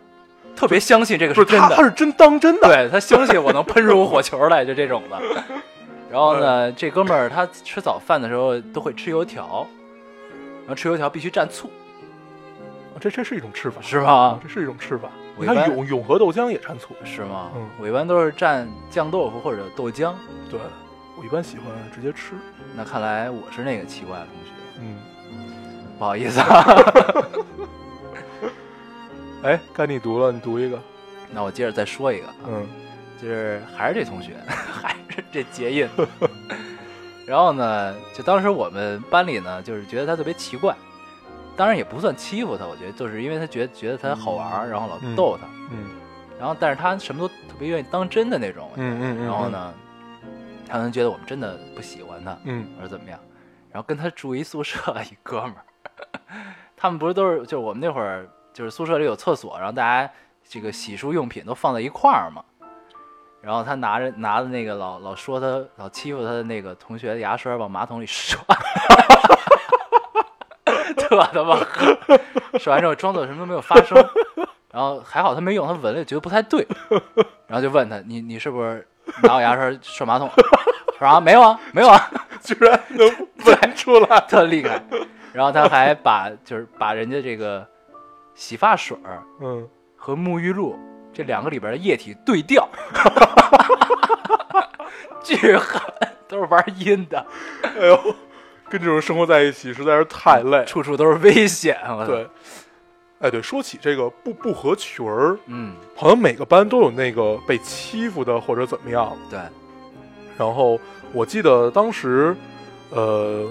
[0.55, 2.67] 特别相信这个不是他，是真的他，是真当真的。
[2.67, 5.17] 对他相信我能喷出火球来，就这种的。
[6.11, 9.78] 然后呢，这哥们儿他吃早饭的时候都会吃油条，然
[10.69, 11.69] 后吃油条必须蘸醋，
[12.99, 14.39] 这这是一种吃法，是吧？
[14.43, 15.09] 这是一种吃法。
[15.37, 17.51] 你看永永和豆浆也蘸醋，是吗？
[17.55, 20.13] 嗯我一般都是蘸酱豆腐或者豆浆。
[20.49, 20.59] 对
[21.17, 22.33] 我一般喜欢直接吃。
[22.75, 24.51] 那看来我是那个奇怪的同学，
[24.81, 24.97] 嗯，
[25.97, 26.65] 不好意思啊。
[29.43, 30.77] 哎，该你读了，你读一个。
[31.31, 32.67] 那我接着再说一个，嗯
[33.21, 35.87] 就是还是这同学， 还是这结印。
[37.29, 40.75] 然后呢，就当时我们班里呢，就是觉得他特别奇怪，
[41.55, 45.85] 当然也不算欺负他，我觉得就是因为他觉得觉得他好玩儿，然后老嗯逗他，嗯
[46.39, 49.25] 然后但是他什么都特别愿意当真的那种，嗯嗯嗯。
[49.27, 49.47] 然后？
[49.47, 49.71] 呢，
[50.67, 52.65] 他可能觉得我们真的不喜欢他，嗯。
[52.75, 53.19] 或者怎么样，
[53.71, 55.65] 然后跟他住一宿舍一哥们儿，
[56.75, 60.11] 他们不是都是就是我们那会儿就是宿舍里有厕所，然后大家
[60.47, 62.43] 这个洗漱用品都放在一块儿嘛，
[63.41, 68.39] 然后他拿着拿着那个老老说他老欺负他的那个同学的牙刷往马桶里刷，
[70.97, 71.97] 特他妈狠，
[72.59, 73.97] 刷完之后装作什么都没有发生，
[74.71, 76.67] 然后还好他没用，他闻了觉得不太对，
[77.47, 78.87] 然后就问他你你是不是
[79.23, 80.29] 拿我牙刷刷马桶？
[80.97, 83.07] 说啊没有啊没有啊，居然能
[83.45, 84.19] 闻出来。
[84.27, 84.83] 特厉害。
[85.31, 87.65] 然后他还把就是把人家这个
[88.33, 90.77] 洗发水儿嗯，和沐浴露
[91.13, 92.67] 这两个里边的液体对调，
[95.23, 95.81] 巨狠，
[96.27, 97.25] 都是玩阴的，
[97.61, 98.15] 哎呦，
[98.69, 100.63] 跟这种人生活在一起实在是太累。
[100.65, 101.77] 处处都是危险。
[101.87, 102.27] 我，对，
[103.19, 109.15] 哎对，说起这个不不合群儿，嗯，好像每个班都有那个被欺负的或者怎么样。
[109.29, 109.39] 对，
[110.37, 110.79] 然后
[111.11, 112.35] 我记得当时，
[112.91, 113.45] 呃，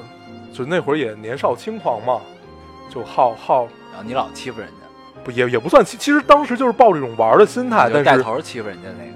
[0.53, 2.21] 就那会儿也年少轻狂嘛，
[2.89, 4.78] 就好好然后你老欺负人家，
[5.29, 9.13] 不也也不算欺，其实当时就是抱着一种玩的心态，就但是带头欺负人家那个，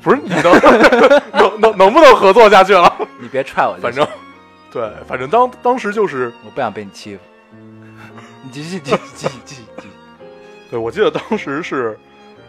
[0.00, 1.20] 不是你能
[1.60, 2.90] 能能能不能合作下去了？
[3.20, 3.76] 你别踹我。
[3.82, 4.06] 反正
[4.72, 7.22] 对，反正当当时就是，我不想被你欺负。
[8.42, 9.88] 你继续，继续，继续，继续，继续。
[10.70, 11.98] 对我记得当时是，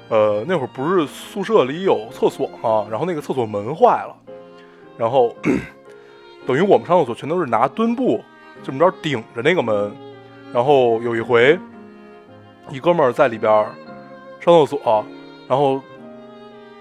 [0.08, 4.16] 呃，那会儿不是宿舍里有厕所嘛，然后那个厕所门坏了，
[4.98, 5.36] 然后
[6.48, 8.24] 等于我们上厕所全都是拿墩布
[8.64, 9.92] 这么着顶着那个门，
[10.56, 11.60] 然后有一回，
[12.70, 13.52] 一哥们儿在里边
[14.40, 15.06] 上厕所，
[15.50, 15.82] 然后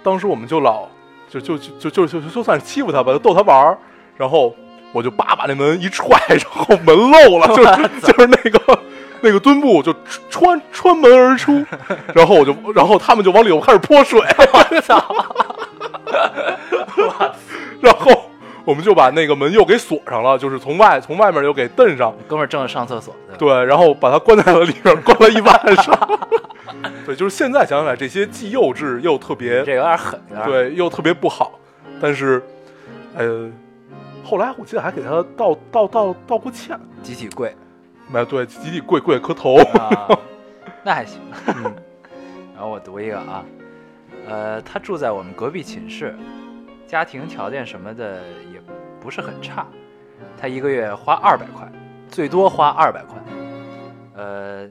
[0.01, 0.87] 当时我们就老
[1.29, 3.77] 就就就就就就就算是欺负他吧，就逗他玩儿，
[4.17, 4.55] 然后
[4.93, 8.79] 我就叭把那门一踹，然后门漏了， 就是就是那个
[9.23, 9.93] 那个墩布就
[10.31, 11.65] 穿穿门而出，
[12.15, 15.05] 然后我就然后他们就往里头开始泼水，我操！
[17.81, 18.14] 然后
[18.65, 23.37] 我们就把那个门又给锁上了，就是从外从外面又给蹬上，哥们儿正在上厕所，对？
[23.37, 26.19] 对，然后把他关在了里面，关了一晚上。
[27.07, 30.21] 对，就是现在想起来，这些既幼稚又特别这有点狠。
[30.47, 31.59] 对，又特别不好。
[32.01, 32.43] 但是，
[33.15, 33.51] 呃，
[34.25, 37.55] 后来我记得还给他道道道道过歉，集体跪
[38.11, 39.57] 没有对，集体跪跪磕头。
[39.57, 40.09] 啊，
[40.83, 41.21] 那还行。
[41.49, 41.75] 嗯
[42.55, 43.45] 然后我读一个啊，
[44.29, 46.15] 呃，他住在我们隔壁寝室，
[46.87, 48.23] 家庭条件什么的
[48.53, 48.54] 也
[49.05, 49.67] 不是很差，
[50.41, 51.71] 他一个月花二百块，
[52.09, 53.23] 最多花二百块，
[54.15, 54.67] 呃，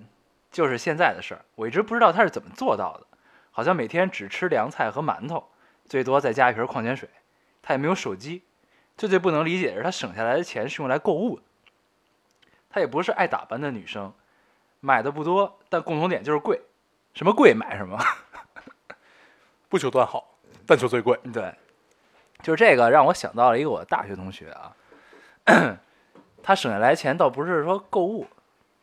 [0.52, 1.46] 就是现在的事儿。
[1.54, 3.06] 我一直不知道他是怎么做到的，
[3.52, 5.48] 好像每天只吃凉菜和馒头，
[5.86, 7.08] 最多再加一瓶矿泉水，
[7.62, 8.42] 他也没有手机。
[8.98, 11.44] 最最不能理解的是，他省下来的钱是用来购物的。
[12.72, 14.12] 她也不是爱打扮的女生，
[14.80, 16.60] 买的不多，但共同点就是贵，
[17.14, 18.04] 什么贵买什么。
[19.70, 21.20] 不求断好，但求最贵。
[21.32, 21.54] 对，
[22.44, 24.76] 就是这个让我想到了一个我大学同学啊，
[26.44, 28.28] 他省下来钱倒不是说购物，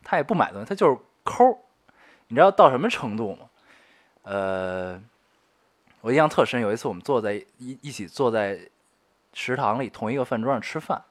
[0.03, 1.55] 他也不买东西，他就是抠儿。
[2.27, 3.49] 你知道到什么程度吗？
[4.23, 5.01] 呃，
[6.01, 8.59] 我印象特深，有一次我们坐在一一起坐在
[9.33, 11.01] 食堂里同一个饭桌上吃饭，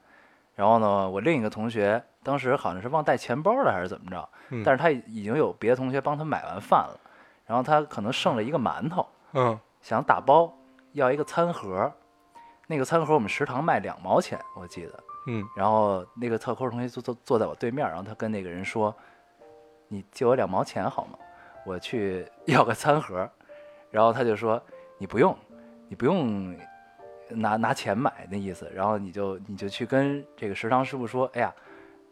[0.57, 6.99] 然后呢，我另一个同学当时好像是忘带钱包了还是怎么着，嗯但是他已经有别的同学帮他买完饭了，
[7.47, 10.53] 然后他可能剩了一个馒头，嗯想打包
[10.93, 11.93] 要一个餐盒，
[12.71, 14.93] 那个餐盒我们食堂卖两毛钱，我记得。
[15.27, 18.95] 嗯然后那个特抠同学坐坐坐在我对面，然后他跟那个人说
[19.89, 21.19] ：“你借我两毛钱好吗？
[21.67, 23.29] 我去 要个餐盒。”
[23.91, 24.63] 然后他就说
[24.99, 25.37] ：“你不用，
[25.89, 26.57] 你不用
[27.29, 28.71] 拿拿钱买那意思。
[28.73, 31.53] 然后你就你就去跟这个食堂师傅说：‘哎呀，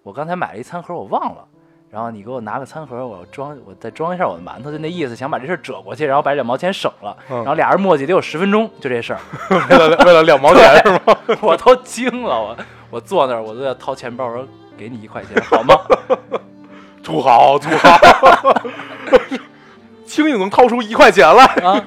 [0.02, 1.46] 我刚才买了一餐盒，我忘了。’
[1.90, 7.16] 然后你给我拿个餐盒，我装我再装一下我的馒头，就那意思，想把这事儿折过去，然后把两毛钱省了。
[7.30, 9.20] 嗯然后俩人磨叽得有十分钟，就这事儿。
[9.70, 11.16] 为了为了两毛钱是吗？
[11.40, 12.56] 我都惊了，我
[12.90, 14.46] 我坐那儿，我都要掏钱包，我说
[14.76, 15.74] 给你一块钱好吗？
[17.02, 18.54] 土豪土豪，
[20.04, 21.44] 轻易能掏出一块钱来。
[21.44, 21.82] 啊，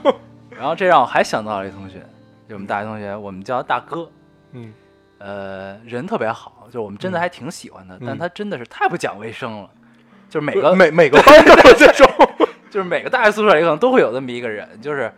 [0.49, 1.99] 然后这让我还想到了一同学，
[2.49, 4.09] 就我们大学同学，我们叫他大哥，
[4.53, 4.73] 嗯
[5.19, 9.69] 呃，人特别好，就我们真的还挺喜欢他，嗯但他真的是太不讲卫生了，
[10.31, 12.07] 就是每个每每个班都有这种。
[12.71, 15.13] 就是每个大学宿舍里可能都会有这么一个人，就是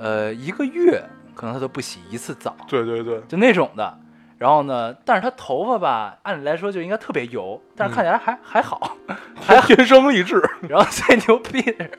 [0.00, 1.00] 呃一个月
[1.36, 3.96] 可能他都不洗一次澡，对对对，就那种的。
[4.38, 8.96] 然后呢，但是他头发吧，按理来说就应该特别油，但是看起来还、还好，
[9.40, 9.68] 还好。
[9.68, 10.42] 天生丽质。
[10.68, 11.90] 然后最牛逼的是，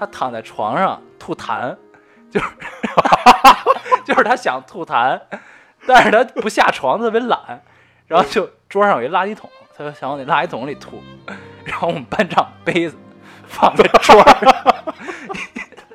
[0.00, 1.76] 他躺在床上吐痰，
[2.28, 2.46] 就是
[4.04, 5.20] 就是他想吐痰，
[5.86, 7.62] 但是他不下床，特别懒，
[8.08, 11.02] 然后就桌上有一垃圾桶，他就想往那垃圾桶里吐，
[11.64, 12.96] 然后我们班长杯子
[13.46, 14.74] 放在桌上。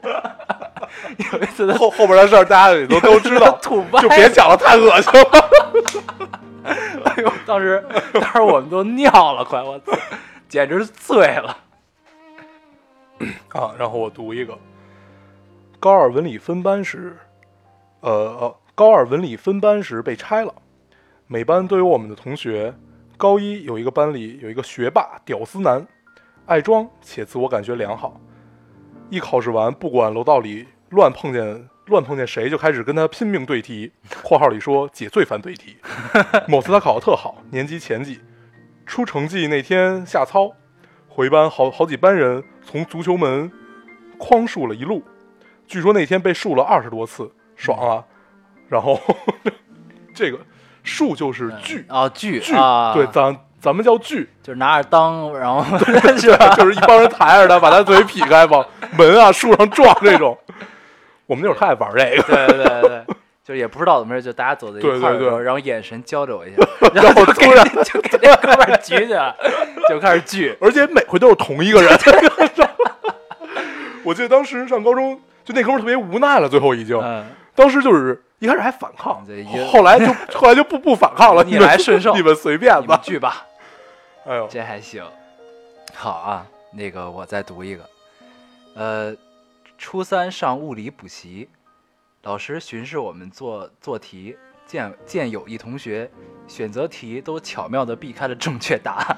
[1.33, 5.49] 有一次他后后边的事儿大家也都都知道，吐吧就别讲了，太恶心了。
[7.05, 9.97] 哎呦，当时当时我们都尿了，快我操，
[10.47, 11.57] 简直是醉了。
[13.49, 14.55] 啊，然后我读一个，
[15.79, 17.17] 高二文理分班时，
[18.01, 20.53] 呃呃，高二文理分班时被拆了，
[21.25, 22.75] 每班都有我们的同学。
[23.21, 25.85] 高一有一个班里有一个学霸屌丝男，
[26.47, 28.19] 爱装且自我感觉良好，
[29.11, 33.91] 一考试完不管楼道里乱碰见乱碰见谁，就开始跟他拼命对题。
[34.25, 35.77] （括号里说姐最烦对题。
[36.49, 38.19] ）某次他考得特好，年级前几，
[38.87, 40.55] 出成绩那天下操，
[41.07, 43.51] 回班好好几班人从足球门
[44.17, 45.03] 框竖了一路，
[45.67, 48.03] 据说那天被竖了二十多次，爽啊！
[48.67, 48.99] 然后
[50.15, 50.39] 这个
[50.83, 55.63] 竖就是锯，啊，锯锯，啊，对，咱咱们叫锯，就是拿着裆，然后
[56.17, 56.55] 是吧？
[56.55, 58.65] 就是一帮人抬着他，把他嘴劈开，往
[58.97, 60.37] 门啊树上撞这种。
[61.27, 63.03] 我们那会儿太爱玩这个，对对对对，
[63.45, 69.33] 就是也不知道怎么回事，就大家走在一块儿然后眼神交流一下， 然后突然就给那哥们儿举起来，
[69.87, 70.55] 就开始锯。
[70.59, 71.97] 而且每回都是同一个人。
[74.03, 80.05] 我记得当时上高中，就那哥们儿特别无奈了，最后已经，嗯，当时就是一开始还反抗这一，后来就
[80.37, 82.99] 后来就不不反抗了，逆来顺受你们随便吧。
[83.03, 83.45] 去吧，
[84.25, 85.03] 哎呦，这还行。
[85.93, 87.89] 好啊，那个我再读一个。
[88.75, 89.15] 呃，
[89.77, 91.49] 初三上物理补习，
[92.23, 96.09] 老师巡视我们做做题，见见有一同学
[96.47, 99.17] 选择题都巧妙的避开了正确答案。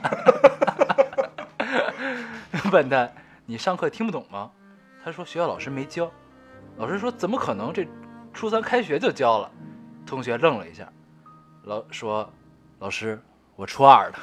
[2.71, 3.07] 问他
[3.45, 4.49] ：“你上课听不懂吗？”
[5.05, 6.11] 他说：“学校老师没教。”
[6.77, 7.71] 老师说：“怎么可能？
[7.71, 7.85] 这
[8.33, 9.49] 初三开学就交了。”
[10.05, 10.87] 同学愣了一下，
[11.63, 12.29] 老说
[12.79, 13.21] ：“老师，
[13.55, 14.17] 我初二的。”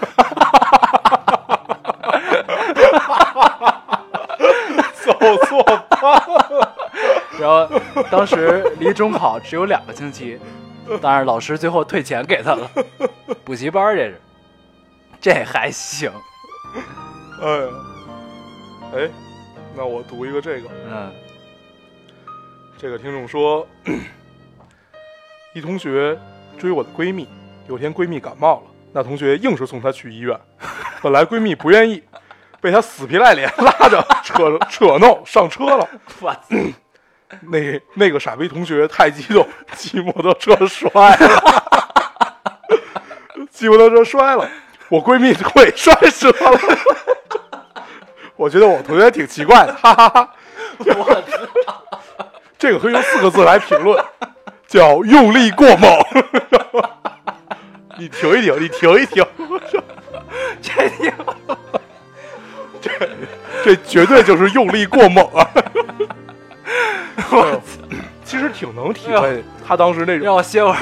[5.02, 5.12] 走
[5.46, 6.22] 错吧？
[7.40, 7.66] 然后
[8.10, 10.38] 当时离中考只有两个星期，
[11.00, 12.70] 当然老师最后退钱给他了，
[13.44, 14.20] 补习班儿这是，
[15.20, 16.10] 这还行，
[17.40, 17.68] 哎呀，
[18.94, 19.10] 哎，
[19.74, 21.12] 那我读一个这个，嗯
[22.80, 23.66] 这个听众说，
[25.52, 26.18] 一同学
[26.58, 27.28] 追我的闺蜜，
[27.68, 28.62] 有天闺蜜感冒了，
[28.92, 30.34] 那同学硬是送她去医院，
[31.02, 32.02] 本来闺蜜不愿意，
[32.58, 35.86] 被他死皮赖脸拉着扯 扯弄上车了。
[37.42, 41.42] 那那个傻逼同学太激动， 骑摩托车摔了，
[43.50, 44.48] 骑摩托车摔了，
[44.88, 46.58] 我闺蜜腿摔折了。
[48.36, 50.34] 我觉得我同学挺奇怪的，哈哈哈。
[50.78, 50.84] 我
[51.66, 51.99] 操，
[52.60, 53.98] 这个可以用四个字来评论，
[54.68, 55.90] 叫用力过猛。
[57.98, 59.24] 你停一停，你停一停，
[60.60, 61.10] 这挺
[63.64, 65.48] 这绝对就是用力过猛啊！
[67.32, 67.62] 我
[68.26, 70.76] 其实挺能体会他当时那种让我歇会儿，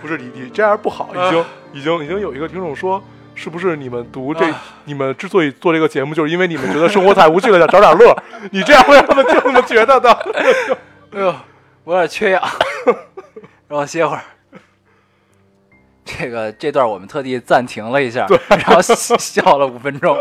[0.00, 1.44] 不是你你这样不好，已经、
[1.74, 3.02] 已经已经有一个听众说，
[3.34, 8.16] 是不是你们读这、啊你们之所以做这个节目，就是因为你们觉得生活太无趣了，想找点乐？
[8.52, 10.12] 你这样会让他们就这么觉得的。
[11.12, 11.34] 哎呦，
[11.84, 12.42] 我有点缺氧，
[13.68, 14.22] 让我歇会儿。
[16.04, 20.16] 这个这段我们特地暂停了一下，然后笑了五分钟。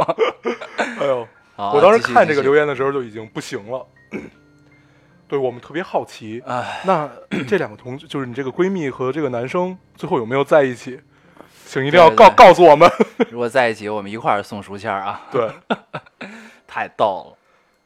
[0.99, 3.86] 哎呦，好我当时看这个留言的时候就已经不行了。
[5.28, 7.10] 对我们特别好奇，哎，那
[7.47, 10.99] 这两个同就是你这个闺蜜和这个男生最后有没有在一起？
[11.74, 12.88] 请一定要告告诉我们。
[13.32, 15.52] 如果在一起，我们一块儿送书签儿啊，对，
[16.68, 17.38] 太逗了。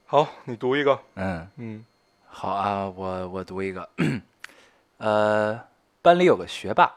[0.06, 1.00] 好，你读一个。
[1.15, 1.86] 嗯，嗯
[2.28, 3.88] 好啊，我我读一个。
[5.00, 5.58] 呃，
[6.02, 6.91] 班里有个学霸，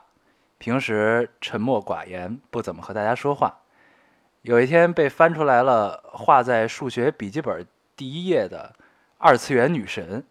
[0.59, 3.59] 平时沉默寡言，不怎么和大家说话。
[4.43, 8.75] 有一天被翻出来了画在数学笔记本第一页的
[9.19, 10.25] 二次元女神，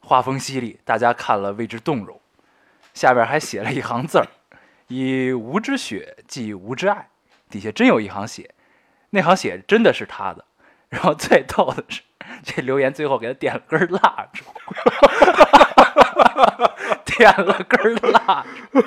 [0.00, 2.20] 画风犀利，大家看了为之动容。
[2.92, 4.26] 下边还写了一行字儿
[4.90, 7.08] ：“以无之血寄无之爱。”
[7.48, 8.54] 底下真有一行血，
[9.10, 10.44] 那行血真的是他的。
[10.88, 12.02] 然后最逗的是，
[12.42, 14.44] 这留言最后给他点了根蜡烛，
[17.06, 18.82] 点了根蜡烛，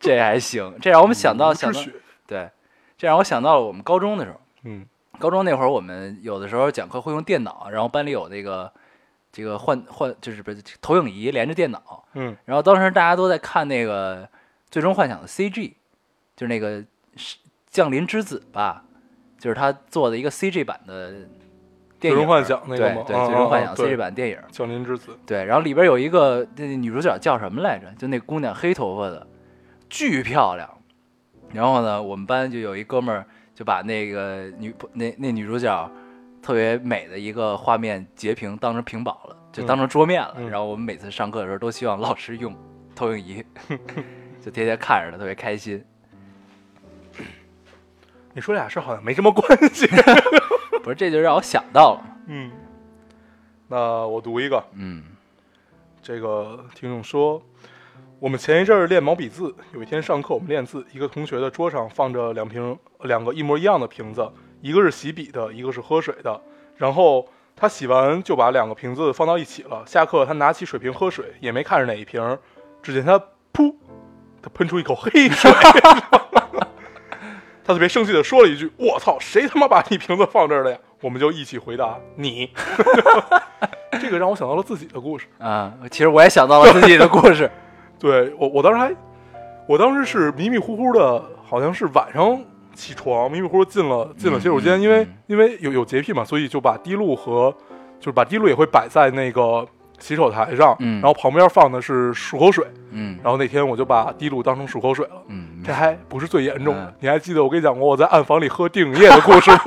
[0.00, 0.78] 这还行。
[0.80, 1.80] 这让我们想到想到
[2.26, 2.50] 对，
[2.96, 4.40] 这让我想到了我们高中的时候。
[4.64, 4.86] 嗯
[5.18, 8.72] 高中那会儿，我们有的时候讲课会用电脑，然后班里有那个
[9.30, 14.24] 这个换换就是不是投影仪连着电脑，嗯然后当时大家都在看那个
[14.72, 15.74] 《最终幻想》的 CG，
[16.34, 16.82] 就是那个
[17.14, 17.36] 是
[17.68, 18.84] 降临之子吧，
[19.38, 21.12] 就是他做的一个 CG 版的
[22.00, 22.14] 电影。
[22.14, 24.38] 最终幻想那个对对，啊最终幻想 CG 版电影。
[24.50, 25.16] 降临之子。
[25.26, 27.86] 对，然后里边有一个那女主角叫什么来着？
[27.98, 29.26] 就那姑娘黑头发的，
[29.90, 30.68] 巨漂亮。
[31.52, 35.90] 然后呢，我们班就有一哥们儿就把那个女那那女主角
[36.40, 40.34] 特别美的一个画面截屏当成屏保了，就当成桌面了。
[40.38, 42.56] 嗯然后我们每次上课的时候都希望老师用
[42.94, 43.44] 投影仪，
[44.44, 45.82] 就天天看着他，特别开心。
[48.34, 49.86] 你说俩事儿好像没什么关系。
[50.82, 52.16] 不是，这就让我想到了。
[52.26, 52.50] 嗯，
[53.68, 54.62] 那我读一个。
[54.74, 55.04] 嗯
[56.02, 57.40] 这个听众说，
[58.18, 64.28] 我们前一阵儿练毛笔字，有一天上课我们练字，一个同学的桌上放着两瓶两个一模一样的瓶子，
[64.60, 66.40] 一个是洗笔的，一个是喝水的。
[66.76, 69.84] 然后他洗完就把两个瓶子放到一起了。
[69.86, 72.36] 下课他拿起水瓶喝水，也没看着哪一瓶，
[72.82, 73.16] 只见他
[73.52, 73.72] 噗，
[74.42, 75.50] 他喷出一口黑水。
[77.64, 82.50] 他特别生气的说了一句：“我操，谁他妈把你瓶子放这儿了呀？”我们就一起回答：“你。
[84.02, 85.26] ”这个让我想到了自己的故事。
[85.38, 87.48] 啊，其实我也想到了自己的故事。
[88.00, 88.92] 对我，我当时还，
[89.68, 92.36] 我当时是迷迷糊糊的，好像是晚上
[92.74, 97.54] 起床，迷迷糊糊进了进了洗手间，因为因为有有洁癖嘛，所以就把滴露和
[98.00, 99.64] 就是把滴露也会摆在那个
[100.02, 105.22] 洗手台上，嗯然后旁边放的是漱口水，嗯然后那天我就把滴露当成漱口水了。
[105.28, 109.58] 嗯，这还不是最严重的，嗯你还记得我跟你讲过我在暗房里喝电影液的故事吗？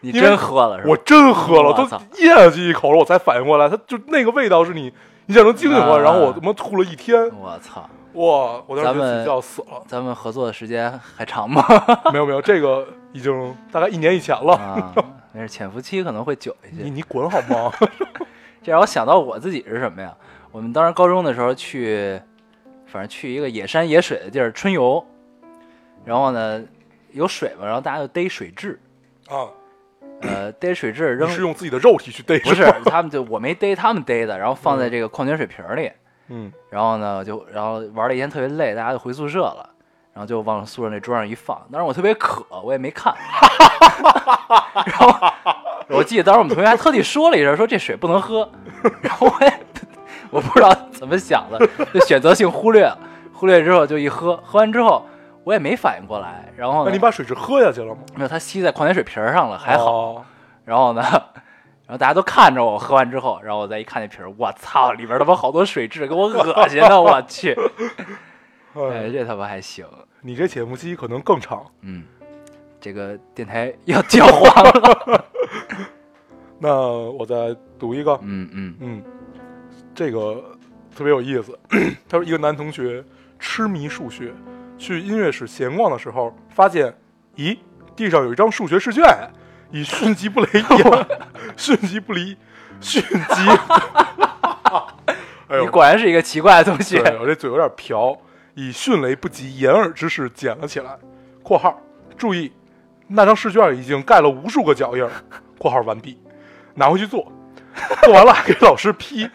[0.00, 0.90] 你真喝了是吧？
[0.90, 1.82] 我真喝了，都
[2.18, 4.92] 咽下去一口了，我才反应过来，它就那个味道是你
[5.26, 8.62] 你想成精神过然后我他妈吐了一天，我操，哇！
[8.66, 9.82] 我当时咱们要死了。
[9.88, 11.64] 咱们合作的时间还长吗？
[12.12, 14.52] 没有没有，这个已经大概一年以前了。
[14.54, 14.92] 啊，
[15.32, 16.84] 没事，潜伏期可能会久一些。
[16.84, 17.72] 你你滚好吗？
[18.66, 20.12] 这让我想到我自己是什么呀？
[20.50, 22.20] 我们当时高中的时候去，
[22.86, 25.06] 反正去一个野山野水的地儿春游，
[26.04, 26.60] 然后呢
[27.12, 28.76] 有水嘛，然后大家就逮水蛭，
[29.28, 29.46] 啊，
[30.22, 35.92] 呃，逮水蛭扔是用自己的肉体去逮不是他们就我没逮，他们逮的，然后放在这个矿泉水瓶里，
[36.26, 39.70] 嗯，然后呢就然后玩了一天特别累，大家就回宿舍了。
[40.12, 43.14] 然后就往宿舍那桌上一放，当时我特别渴，我也没看。
[44.86, 45.08] 然 后
[45.88, 48.48] 我记得当时我们同学还特地说了一声，说这水不能喝。
[49.00, 49.52] 然后我也
[50.30, 52.98] 我不知道怎么想的，就选择性忽略了。
[53.32, 55.06] 忽略之后就一喝，喝完之后
[55.44, 56.52] 我也没反应过来。
[56.56, 58.00] 然后呢那你把水是喝下去了吗？
[58.14, 59.92] 没有，它吸在矿泉水瓶上了，还好。
[59.92, 60.24] 哦
[60.64, 61.02] 然后呢，
[61.86, 67.56] 然后大家都看着我喝完之后，然后我再一看那瓶儿，我操，里边他妈好多水质，给我恶心的，我去。
[68.74, 69.86] 哎，哎，这他妈还行。
[70.22, 71.64] 你这节目期可能更长。
[71.82, 72.02] 嗯，
[72.86, 75.24] 这个电台要交黄了。
[76.60, 79.02] 那我再读一个，嗯嗯嗯，
[79.92, 80.56] 这个
[80.94, 81.58] 特别有意思。
[82.08, 83.04] 他说，一个男同学
[83.40, 84.32] 痴迷数学，
[84.78, 86.96] 去音乐室闲逛的时候，发现，
[87.34, 87.58] 咦，
[87.96, 89.04] 地上有一张数学试卷，
[89.72, 91.06] 以迅疾不雷言，
[91.58, 92.36] 迅疾不离，
[92.80, 93.16] 迅疾。
[95.48, 97.00] 哎呦你，果然是一个奇怪的同学。
[97.20, 98.16] 我这嘴有点瓢，
[98.54, 100.96] 以迅雷不及掩耳之势捡了起来。
[101.42, 101.80] （括号
[102.16, 102.52] 注意，
[103.08, 105.10] 那张试卷已经盖了无数个脚印儿。
[105.58, 106.18] ）（括号完毕，
[106.74, 107.32] 拿回去做，
[108.02, 109.28] 做完了给老师批。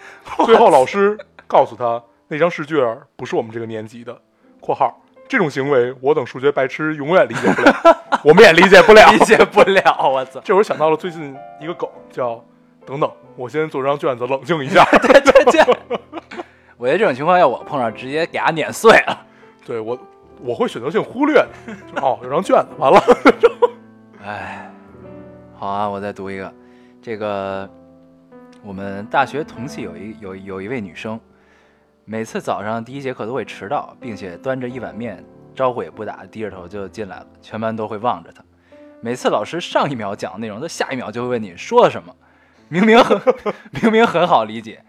[0.46, 1.18] 最后老师
[1.48, 4.18] 告诉他，那张试卷不是我们这个年级的。
[4.62, 7.74] ）（括号这种行为，我等数学白痴永远理解不了，
[8.24, 9.10] 我们也理解不了。
[9.12, 10.40] 理解不了，我操！
[10.44, 12.44] 这会儿想到了最近一个梗，叫
[12.86, 14.84] “等等，我先做张卷子冷静一下。
[15.02, 15.76] ”对对对，
[16.78, 19.26] 我觉得这种情况要我碰上，直接给他碾碎了。
[19.66, 19.98] 对我
[20.44, 21.46] 我会选择性忽略。
[22.02, 23.00] 哦，有张卷子，完了。
[24.24, 24.72] 哎，
[25.56, 26.54] 好啊，我再读一个，
[27.02, 27.70] 这个
[28.64, 31.20] 我们大学同系有一有有一位女生，
[32.06, 35.24] 每次早上第一节课都会迟到，并且端着一碗面，
[35.56, 38.44] 招呼也不打，低着头就进来了，全班都会望着她。
[39.02, 42.16] 每次老师上一秒讲的内容，她下一秒就会问你说了什么，
[42.70, 42.98] 明明
[43.82, 44.84] 明明很好理解。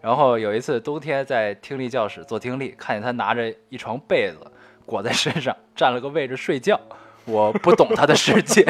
[0.00, 4.50] 然后有一次冬天在听力教室做听力，看见她拿着一床被子
[4.90, 6.78] 裹在身上，占了个位置睡觉。
[7.26, 8.66] 我不懂他的世界，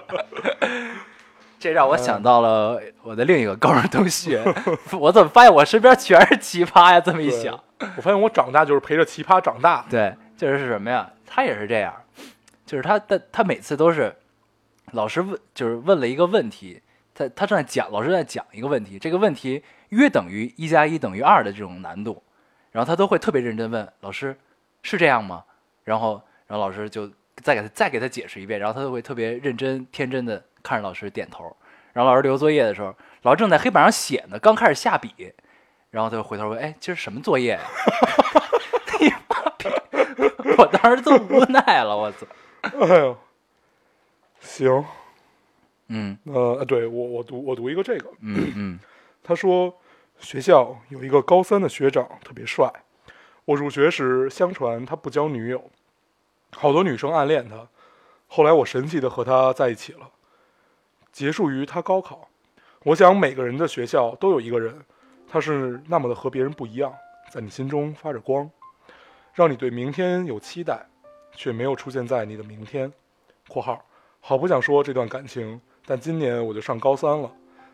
[1.58, 4.44] 这让我想到了我的另一个高中同学。
[4.92, 7.00] 我怎么发现我身边全是奇葩呀？
[7.00, 7.58] 这么一想，
[7.96, 9.86] 我发现我长大就是陪着奇葩长大。
[9.88, 11.10] 对，就是是什么呀？
[11.24, 11.94] 他也是这样，
[12.66, 14.14] 就是他他他每次都是
[14.92, 16.82] 老师问，就是问了一个问题，
[17.14, 22.22] 他他正在讲，老师在讲一个问题，这个问题约等于一加一等于二的这种难度，
[22.72, 24.36] 然后他都会特别认真问老师
[24.84, 25.42] 是这样吗？
[25.82, 27.10] 然后然后老师就
[27.42, 31.44] 再给他再给他解释一遍，然后他就会特别认真天真的看着老师点头，
[31.92, 35.32] 然后老师留作业的时候，老师正在黑板上写呢，刚开始下笔，
[35.90, 37.60] 然后他就回头问，哎，今儿什么作业呀、
[39.00, 39.68] 你妈逼！
[40.56, 42.26] 我当时都无奈了，我操！
[42.62, 43.16] 哎呦，
[44.40, 44.84] 行，
[45.88, 48.80] 嗯呃，对我我读我读一个这个，嗯嗯
[49.22, 49.74] 他说
[50.18, 52.70] 学校有一个高三的学长特别帅，
[53.46, 55.70] 我入学时相传他不交女友，
[56.52, 57.68] 好多女生暗恋他，
[58.26, 60.08] 后来我神奇的和他在一起了，
[61.12, 62.28] 结束于他高考。
[62.84, 64.74] 我想每个人的学校都有一个人，
[65.28, 66.92] 他是那么的和别人不一样，
[67.30, 68.50] 在你心中发着光，
[69.34, 70.86] 让你对明天有期待，
[71.32, 72.92] 却没有出现在你的明天。
[73.48, 73.84] （括号
[74.20, 77.30] 好不想说这段感情，但今年我就上高三了，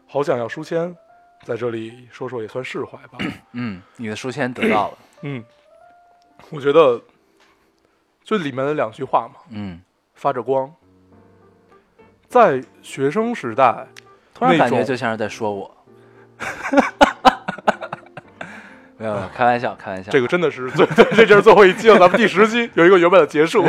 [0.09, 0.97] 好想要书签，
[1.45, 3.19] 在这里说说也算释怀吧。
[3.53, 4.99] 嗯，你的书签得到了。
[5.23, 5.45] 嗯，
[6.49, 7.01] 我觉得
[8.25, 9.81] 就里面的两句话嘛，嗯，
[10.15, 10.73] 发着光。
[12.29, 13.87] 在学生时代，
[14.33, 15.77] 突然感觉就像是在说我。
[18.97, 20.11] 没有，开玩笑，开玩笑。
[20.11, 20.87] 这个真的是最
[21.17, 23.67] 这就是最后一期了，咱们第十期有一个圆满的结束。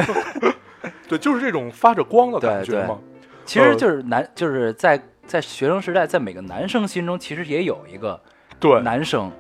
[1.08, 3.00] 对，就是这种发着光的感觉嘛。
[3.46, 8.22] 其实就是男，就是在在学生时代，在每个男生心中，其实也有一个
[8.60, 9.32] 对，男生。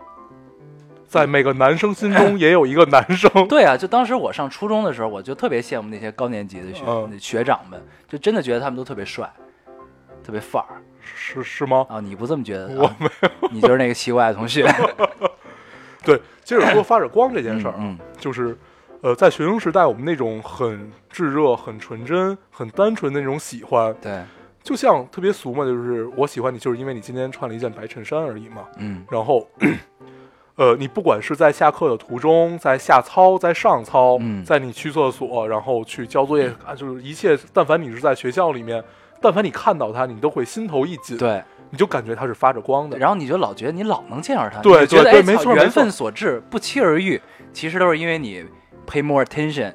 [1.12, 3.30] 在每个男生心中也有一个男生。
[3.50, 9.30] 对啊，就当时我上初中的时候，我就特别羡慕那些高年级的学、嗯学长们，就真的觉得他们都特别帅，
[10.24, 11.86] 特别范儿是是吗？
[11.90, 12.00] 啊！
[12.00, 12.80] 你不这么觉得？
[12.80, 12.96] 我啊、
[13.52, 14.66] 你就是那个奇怪的同学。
[16.06, 18.58] 对，接着说发着光这件事儿啊，嗯就是，
[19.02, 24.24] 呃，在学生时代，我们那种很炙热、很纯真、很单纯的那种喜欢，对，
[24.64, 28.64] 就像特别俗嘛，就是我喜欢你，就是因为你今天穿了一件白衬衫而已嘛。
[28.78, 29.46] 嗯然后，
[30.62, 38.84] 呃，你不管是在下课的途中，在下操，在上操，嗯在你去厕所，然后去交作业，啊，就是一切，但凡你是在学校里面，
[39.20, 42.96] 但凡你看到他，你都会心头一紧，对，你就感觉他是发着光的。
[42.96, 47.20] 然后你就老觉得你老能见着他，对觉得哎对对没错缘分所致，不期而遇，
[47.52, 48.46] 其实都是因为你
[48.86, 49.74] pay more attention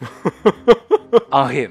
[1.32, 1.70] on him，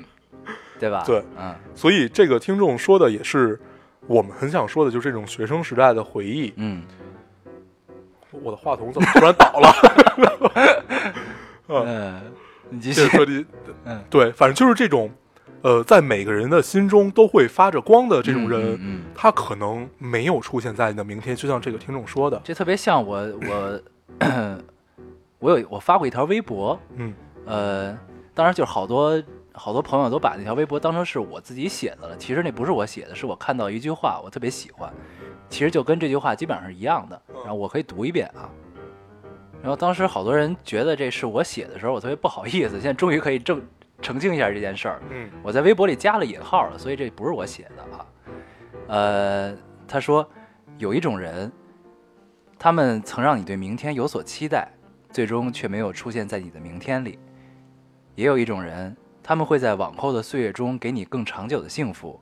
[0.79, 1.03] 对吧？
[1.05, 3.59] 对，嗯所以这个听众说的也是
[4.07, 6.51] 我们很想说的，就是这种学生时代的回忆。
[6.55, 6.81] 嗯
[8.31, 9.71] 我的话筒怎么突然倒了？
[11.67, 12.21] 嗯，嗯，
[12.69, 13.45] 你继续，说你，
[13.85, 15.09] 嗯，对，反正就是这种，
[15.61, 19.03] 呃，在每个人的心中都会发着光的这种人，嗯嗯嗯。
[19.13, 23.81] 他可能没有出现在你的明天，就像这个听众说的，这特别像我我
[25.39, 27.13] 我有我发过一条微博，嗯。
[27.45, 27.97] 呃，
[28.33, 29.21] 当然就是好多
[29.53, 34.91] 好多朋友都把那条微博当成是我自己写的了，其实那不是我写的，是我看到一句话，我特别喜欢，
[35.49, 38.49] 其实就跟这句话基本上是一样的，然后我可以读一遍啊。
[39.61, 43.61] 然后当时好多人觉得这是我写的时候，我特别不好意思，现在终于可以正
[44.01, 45.01] 澄清一下这件事儿。
[45.09, 48.05] 嗯我在微博里加了引号了，所以这不是我写的啊。
[48.87, 50.25] 呃，他说
[50.77, 51.51] 有一种人，
[52.57, 54.71] 他们曾让你对明天有所期待，
[55.11, 57.19] 最终却没有出现在你的明天里；
[58.15, 62.17] 也有一种人，他们会在往后的岁月中给你更长久的幸福，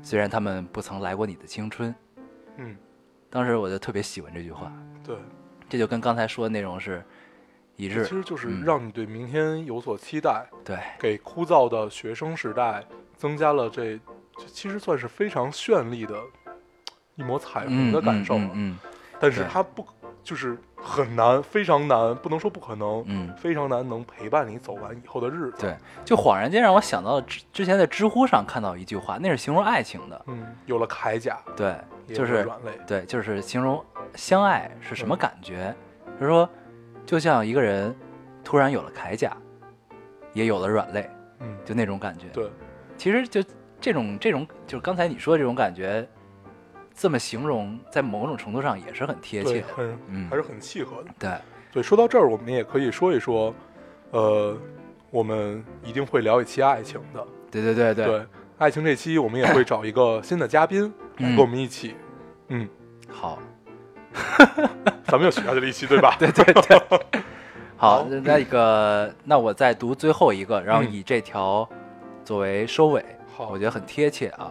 [0.00, 1.94] 虽然他们不曾来过你的青春。
[2.58, 2.76] 嗯，
[3.30, 5.16] 当时我就特别喜欢这句话，对，
[5.68, 7.02] 这就跟刚才说的内容是
[7.76, 8.10] 一致其。
[8.10, 12.84] 实就是嗯让你对明天有所期待，对，给枯燥的学生时代
[13.16, 13.98] 增加了这，
[14.36, 16.20] 这其实算是非常绚丽的
[17.14, 18.44] 一抹彩虹嗯的感受了。
[18.44, 18.78] 嗯嗯。
[19.20, 19.48] 但是对。
[19.48, 19.86] 它不
[20.28, 25.54] 就是很难，非常难，不能说不可能，嗯，非常难能陪伴你走完以后的日子。
[25.58, 25.74] 对，
[26.04, 30.24] 就恍然间让我想到了之之前在知乎上看到一句话，那是形容爱情的。
[30.26, 31.74] 嗯，有了铠甲，对，
[32.14, 32.78] 就是软肋。
[32.86, 33.82] 对，就是形容
[34.16, 35.74] 相爱是什么感觉。
[36.20, 36.46] 就是说，
[37.06, 37.96] 就像一个人
[38.44, 39.34] 突然有了铠甲，
[40.34, 41.10] 也有了软肋，
[41.40, 42.26] 嗯，就那种感觉。
[42.34, 42.50] 对，
[42.98, 43.42] 其实就
[43.80, 46.06] 这种这种，就是刚才你说的这种感觉，
[46.98, 49.66] 这么形容，在某种程度上也是很贴切，的。
[49.74, 51.10] 很嗯还是很契合的。
[51.18, 51.30] 对，
[51.72, 53.54] 对，说到这儿，我们也可以说一说，
[54.10, 54.56] 呃，
[55.10, 57.24] 我们一定会聊一期爱情的。
[57.50, 58.26] 对对对对，对，
[58.58, 61.94] 爱情这期我们也会找一个新的嘉宾来嗯跟我们一起。
[62.48, 62.68] 嗯，
[63.08, 63.38] 好，
[65.04, 66.16] 咱们又许下去了一期，对吧？
[66.18, 67.22] 对 对对。
[67.76, 71.68] 好那，那个，那我再读最后一个，然后嗯以这条
[72.24, 73.04] 作为收尾。
[73.36, 74.50] 好，我觉得很贴切啊。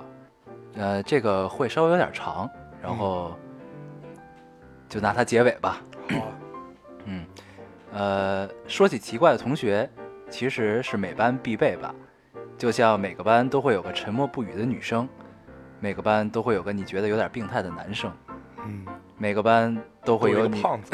[0.78, 2.50] 呃，这个会稍微有点长，
[2.82, 3.36] 然嗯后
[4.88, 5.82] 就拿它结尾吧。
[6.10, 6.32] 好啊，
[7.06, 7.26] 嗯，
[7.92, 9.90] 呃，说起奇怪的同学，
[10.30, 11.94] 其实是每班必备吧。
[12.58, 15.08] 就像每个班都会有个沉默不语的女生，
[15.80, 18.12] 每个班都会有个你觉得有点病态的男生，
[18.66, 18.86] 嗯，
[19.18, 20.92] 每个班都会有胖子，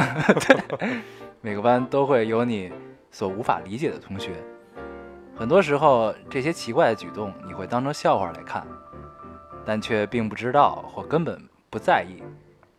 [1.41, 2.71] 每个班都会有你
[3.11, 4.31] 所无法理解的同学。
[5.36, 8.67] 很多时候，这些奇怪的举动你会当成笑话来看，
[9.66, 12.22] 但却并不知道或根本不在意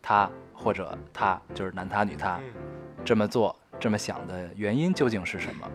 [0.01, 2.53] 他或者他就是男他女他嗯
[3.03, 5.69] 这么做这么想的原因究竟是什么？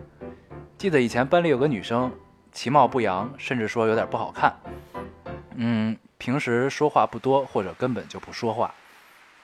[0.77, 2.11] 记得以前班里有个女生，
[2.51, 4.53] 其貌不扬，甚至说有点不好看。
[5.55, 8.73] 嗯，平时说话不多，或者根本就不说话。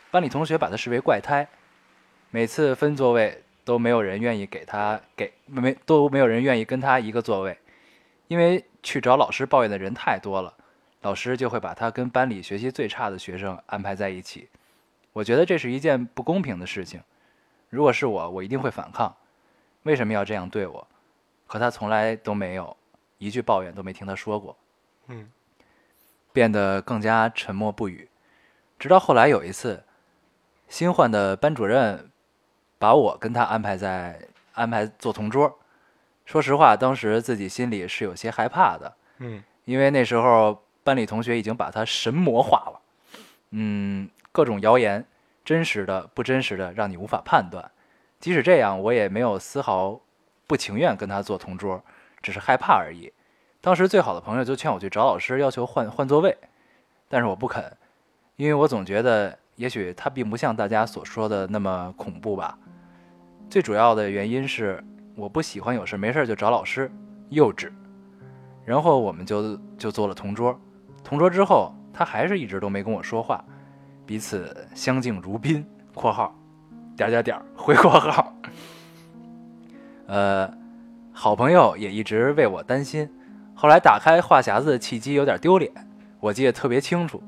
[0.10, 1.48] 班里同学把她视为怪胎，
[2.32, 7.58] 每次分座位都没有人愿意给她给没都没有人愿意跟她一个座位，
[8.28, 10.54] 因为去找老师抱怨的人太多了，
[11.02, 14.50] 老师就会把他跟班里学习最差的学生安排在一起。
[15.14, 17.02] 我觉得这是一件不公平的事情。
[17.70, 19.16] 如果是我，我一定会反抗。
[19.84, 20.88] 为什么要这样对我？
[21.48, 22.76] 可他从来都没有
[23.18, 24.58] 一句抱怨都没听他说过，
[25.08, 25.30] 嗯
[26.34, 28.10] 变得更加沉默不语。
[28.78, 29.84] 直到后来有一次，
[30.68, 32.12] 新换的班主任
[32.78, 35.58] 把我跟他安排在安排做同桌。
[36.26, 42.82] 说实话，当时自己心里是有些害怕的，嗯因为那时候班里同学已经把他神魔化了，
[43.52, 45.06] 嗯，各种谣言，
[45.44, 47.70] 真实的、不真实的，让你无法判断。
[48.22, 50.00] 即使这样，我也没有丝毫
[50.48, 51.84] 不情愿跟他做同桌，
[52.22, 53.12] 只是害怕而已。
[53.60, 56.38] 当时最好的朋友就劝我去找老师，要求换换座位，
[57.10, 57.76] 但是我不肯，
[58.38, 62.58] 因为我总觉得，也许他并不像大家所说的那么恐怖吧。
[63.50, 64.82] 最主要的原因是，
[65.18, 66.90] 我不喜欢有事没事就找老师，
[67.28, 67.70] 幼稚。
[68.64, 70.60] 然后我们就就做了同桌，
[71.08, 73.42] 同桌之后，他还是一直都没跟我说话，
[74.06, 76.36] 彼此相敬如宾（括号
[76.98, 78.36] 点点点回括号）。
[80.06, 80.54] 呃，
[81.14, 83.10] 好朋友也一直为我担心。
[83.56, 85.72] 后来打开话匣子的契机有点丢脸，
[86.20, 87.24] 我记得特别清楚，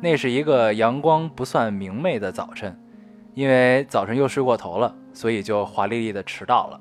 [0.00, 2.80] 那是一个阳光不算明媚的早晨，
[3.34, 6.80] 因为早晨又睡过头了，所以就华丽丽的迟到了。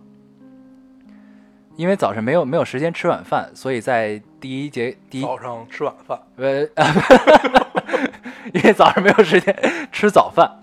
[1.75, 6.61] 因为早晨没有没有时间吃晚饭，所以在第一节第一早上吃晚饭，呃，
[8.53, 9.55] 因为早上没有时间
[9.91, 10.59] 吃早饭，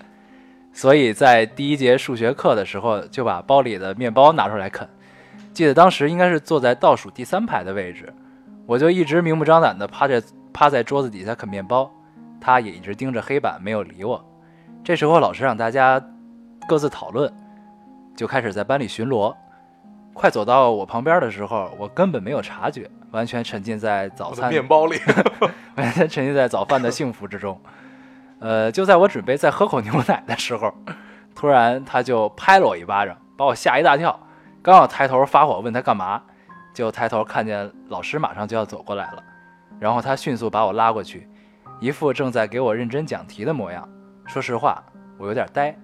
[0.73, 4.89] 所以在第一节数学课的时候就把包里的面包拿出来啃。
[5.53, 8.13] 记得当时应该是坐在倒数第三排的位置，
[8.67, 10.23] 我就一直明目张胆地趴着
[10.53, 11.91] 趴在桌子底下啃面包，
[12.41, 14.25] 他也一直盯着黑板没有理我。
[14.83, 16.01] 这时候老师让大家
[16.69, 17.33] 各自讨论，
[18.17, 19.35] 就开始在班里巡逻。
[20.15, 24.97] 快走到我旁边的时候，我根本没有察觉，完全沉浸在早餐面包里
[25.77, 27.61] 完全沉浸在早饭的幸福之中。
[28.39, 30.73] 呃，就在我准备再喝口牛奶的时候，
[31.35, 34.19] 突然他就拍了我一巴掌，把我吓一大跳。
[34.63, 36.23] 刚要抬头发火问他干嘛，
[36.73, 39.23] 就抬头看见老师马上就要走过来了，
[39.79, 41.29] 然后他迅速把我拉过去，
[41.81, 43.87] 一副正在给我认真讲题的模样。
[44.27, 44.83] 说实话，
[45.19, 45.77] 我有点呆，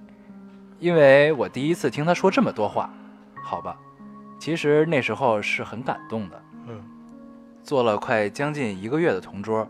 [0.78, 2.88] 因为我第一次听他说这么多话。
[3.42, 3.76] 好吧，
[4.40, 6.42] 其实那时候是很感动的。
[6.66, 6.82] 嗯，
[7.62, 9.68] 做了快将近一个月的同桌，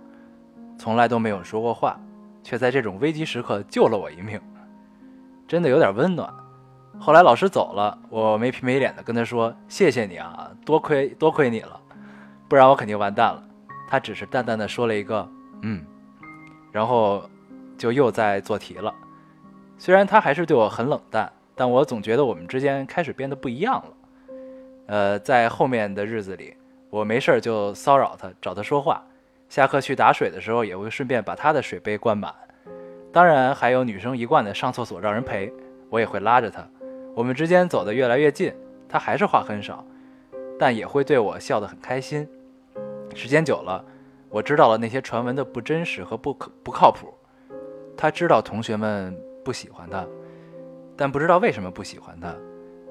[0.78, 2.00] 从来都没有说过话，
[2.42, 4.40] 却在这种危机时刻救了我一命，
[5.48, 6.32] 真的有点温暖。
[6.98, 11.80] 后来老师走了，我没皮没脸的跟他说：“谢谢你啊，多亏多亏你了，
[12.48, 13.42] 不然我肯定完蛋了。”
[13.88, 15.28] 他只是淡淡的说了一个
[15.62, 15.84] “嗯”，
[16.70, 17.28] 然后
[17.76, 18.94] 就又在做题了。
[19.78, 23.92] 虽然他还是对我很冷淡，但我总觉得我们之间开始变得不一样了。
[24.90, 26.52] 呃，在后面的日子里，
[26.90, 29.00] 我没事儿就骚扰他，找他说话。
[29.48, 32.34] 下课去打水的时候，也会顺便把他的水杯灌满。
[33.12, 35.52] 当然，还有女生一贯的上厕所让人陪，
[35.90, 36.66] 我也会拉着他。
[37.14, 38.52] 我们之间走得越来越近，
[38.88, 39.86] 他还是话很少，
[40.58, 42.28] 但也会对我笑得很开心。
[43.14, 43.84] 时间久了，
[44.28, 47.14] 我知道了那些传闻的不真实和不可不靠谱。
[47.96, 50.04] 他知道同学们不喜欢他，
[50.96, 52.34] 但不知道为什么不喜欢他。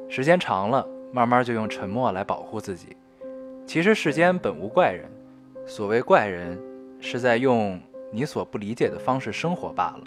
[0.08, 2.95] 时间长了，慢慢就用沉默来保护自己。
[3.66, 5.10] 其实世间本无怪人，
[5.68, 6.60] 所谓怪人，
[6.99, 7.80] 是在用
[8.12, 10.03] 你所不理解的方式生活罢了。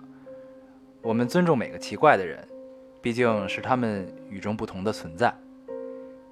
[1.00, 2.38] 我们尊重每个奇怪的人，
[3.00, 5.32] 毕竟是他们与众不同的存在。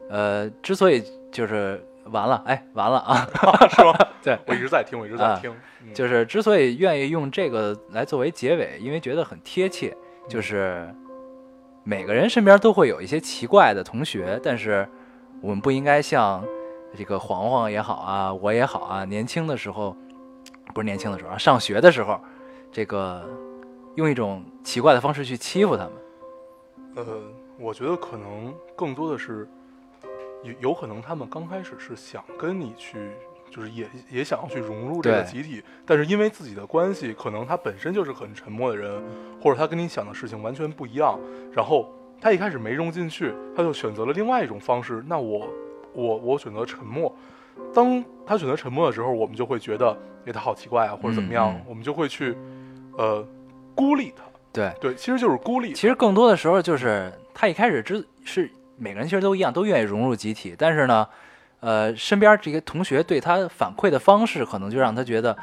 [0.08, 3.26] 呃，之所以就是完了，哎，完了啊，
[3.70, 3.94] 是吗？
[4.22, 5.50] 对，我一直在听，我一直在啊听。
[5.50, 9.96] 嗯就是之所以愿意用这个来作为结尾，因为觉得很贴切，
[10.28, 10.92] 就是
[11.90, 14.88] 每个人身边都会有一些奇怪的同学，但是
[15.40, 16.40] 我们不应该像
[16.96, 19.96] 这个黄黄也好啊，我也好啊，年轻的时候，
[20.72, 22.20] 不是年轻的时候啊，上学的时候，
[22.70, 23.28] 这个
[23.96, 25.92] 用一种奇怪的方式去欺负他们。
[26.94, 27.04] 呃，
[27.58, 29.48] 我觉得可能更多的是
[30.44, 33.10] 有有可能他们刚开始是想跟你去，
[33.50, 39.02] 就是也也想要去融入这个集体，但是因为自己的关系，可能他本身就是很沉默的人，
[39.42, 41.18] 或者他跟你想的事情完全不一样，
[41.52, 45.02] 然后他一开始没融进去，他就选择了另外一种方式。
[45.06, 45.48] 那我
[45.92, 47.14] 我我选择沉默。
[47.74, 52.36] 当他选择沉默的时候，我们就会觉得，哎，他好奇怪啊，或者怎么样，我们就会去，
[52.96, 53.26] 呃，
[53.74, 54.22] 孤立他。
[54.52, 55.72] 对，对，其实就是孤立。
[55.72, 61.06] 其实更多的时候就是他一开始之是每个人其实都一样，都愿意融入集体，但是呢，
[61.60, 65.36] 呃，身边这些同学对他反馈的方式，可能就让他觉得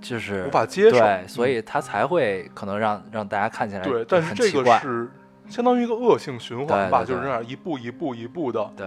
[0.00, 0.98] 就是无法接受。
[0.98, 5.10] 对，嗯所以他才会可能让让大家看起来对，但是这个是
[5.48, 7.08] 相当于一个恶性循环吧，对对对。
[7.08, 8.86] 就是这样一步一步一步的，对。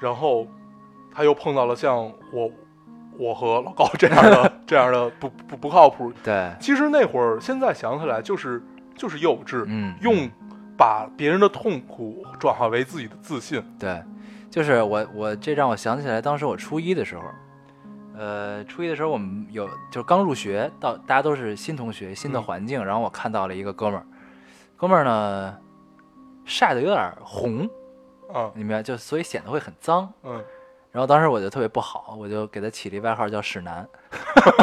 [0.00, 0.46] 然后
[1.12, 1.96] 他又碰到了像
[2.32, 2.50] 我
[3.16, 6.12] 我和老高这样的 这样的不不不靠谱。
[6.22, 8.62] 对，其实那会儿现在想起来就是
[8.96, 10.28] 就是幼稚，嗯，用
[10.76, 13.62] 把别人的痛苦转化为自己的自信。
[13.78, 14.02] 对，
[14.54, 17.24] 就是我我这让我想起来，当时我初一的时候，
[18.16, 24.06] 呃，初一的时候我们有就是刚入学，到大家都是新同学、新的嗯环境，然后我看到了一个哥们儿，
[24.76, 25.58] 哥们儿呢
[26.44, 27.68] 晒得有点红，
[28.32, 28.80] 啊，你明白？
[28.80, 30.08] 就所以显得会很脏。
[30.22, 30.40] 嗯，
[30.92, 33.84] 然后当时我就特别不好，我就给他起了一外号叫屎男，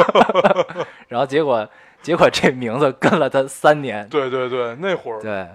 [1.06, 1.68] 然后结果
[2.00, 4.08] 结果这名字跟了他三年。
[4.08, 5.46] 对对对，那会儿对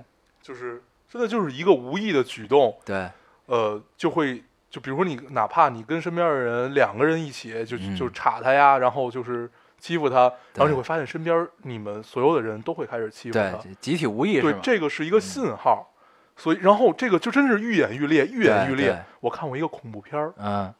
[0.43, 3.09] 就是真的就是一个无意的举动，对
[3.48, 15.93] 呃，就会就比如说你哪怕你跟身边的人两个人一起就嗯就插他呀，然后就是欺负他，然后你会发现身边你们所有的人都会开始欺负对他，，集体无意识对？，这个是一个信号。
[16.39, 19.04] 所以，然后这个就真是愈演愈烈，愈演愈烈。
[19.22, 20.72] 我看过一个恐怖片儿，嗯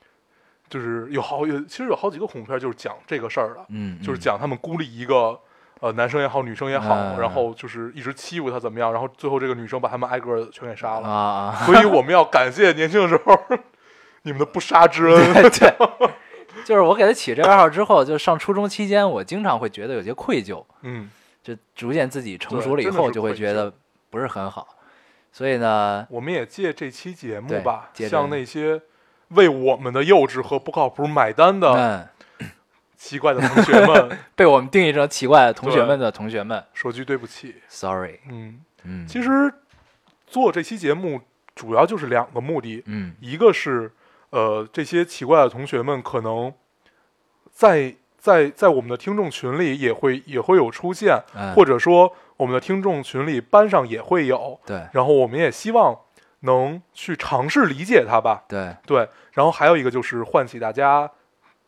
[0.70, 5.40] 就是有好有，其实有好几个恐怖片就是讲这个事儿的，嗯，就是嗯讲他们孤立一个
[5.80, 11.56] 呃男生也好，女生也好，嗯然后就是一直欺负他怎么样，然后最后这个女生把他们挨个儿全给杀了。
[11.66, 13.40] 所以我们要感谢年轻的时候
[14.24, 15.52] 你们的不杀之恩。
[16.66, 21.10] 就是我给他起这个外号之后，就上初中期间，我经常会觉得有些愧疚，嗯，
[21.44, 23.72] 就逐渐自己成熟了以真的是后，就会觉得
[24.10, 24.68] 不是很好。
[25.32, 28.82] 所以呢，我们也借这期节目对吧，借着向那些
[29.30, 32.08] 为我们的幼稚和不靠谱买单的嗯，
[32.98, 34.18] 奇怪的同学们。
[34.36, 36.62] 被我们定义成奇怪的同学们的同学们。
[36.74, 37.56] 说句对不起。
[37.70, 39.54] ，sorry，嗯，嗯，其实
[40.26, 41.22] 做这期节目
[41.56, 43.14] 主要就是两个目的，嗯。
[43.22, 43.92] 一个是
[44.32, 46.52] 呃这些奇怪的同学们可能
[47.52, 54.86] 在在在我们的听众群里也会也会有出现，嗯，或者说我们的听众群里班上也会有，对。
[54.92, 55.98] 然后我们也希望
[56.42, 58.44] 能去尝试理解他吧。
[58.48, 58.76] 对。
[58.86, 61.10] 对，然后还有一个就是唤起大家，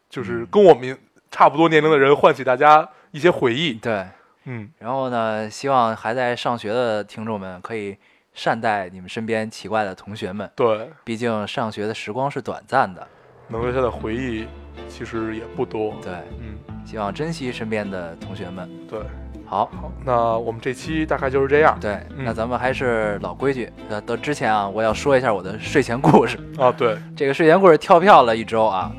[0.09, 0.47] 就是嗯。
[0.51, 0.97] 跟我们
[1.31, 3.73] 差不多年龄的人唤起大家一些回忆。
[3.73, 4.05] 对，
[4.45, 7.97] 嗯，然后呢，希望还在上学的听众们可以
[8.33, 13.07] 善待你们身边奇怪的同学们，对，毕竟上学的时光是短暂的。
[13.47, 14.47] 能留下的回忆
[14.87, 15.95] 其实也不多。
[16.01, 18.69] 对，嗯，希望珍惜身边的同学们。
[18.87, 18.99] 对。
[19.45, 23.67] 好，好，那我们这期大概就是这样对，嗯那咱们还是老规矩。
[23.89, 26.37] 呃，到之前啊，我要说一下我的睡前故事。
[26.59, 26.71] 啊。
[26.71, 28.91] 对，这个睡前故事跳票了一周啊，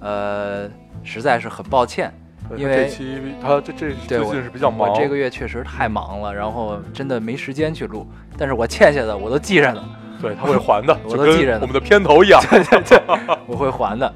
[0.00, 0.68] 呃，
[1.04, 2.12] 实在是很抱歉。
[2.56, 8.06] 因为这期他这这最近是比较忙，我这个月确实太忙了，然后真的没时间去录。
[8.36, 9.82] 但是我欠下的我都记着呢，
[10.20, 12.38] 对他会还的， 我都记着呢我们的片头一样。
[12.50, 13.02] 对对对，
[13.46, 14.12] 我会还的。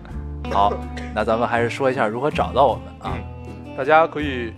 [0.51, 0.72] 好，
[1.14, 3.16] 那咱们还是说一下如何找到我们啊。
[3.76, 4.53] 大家可以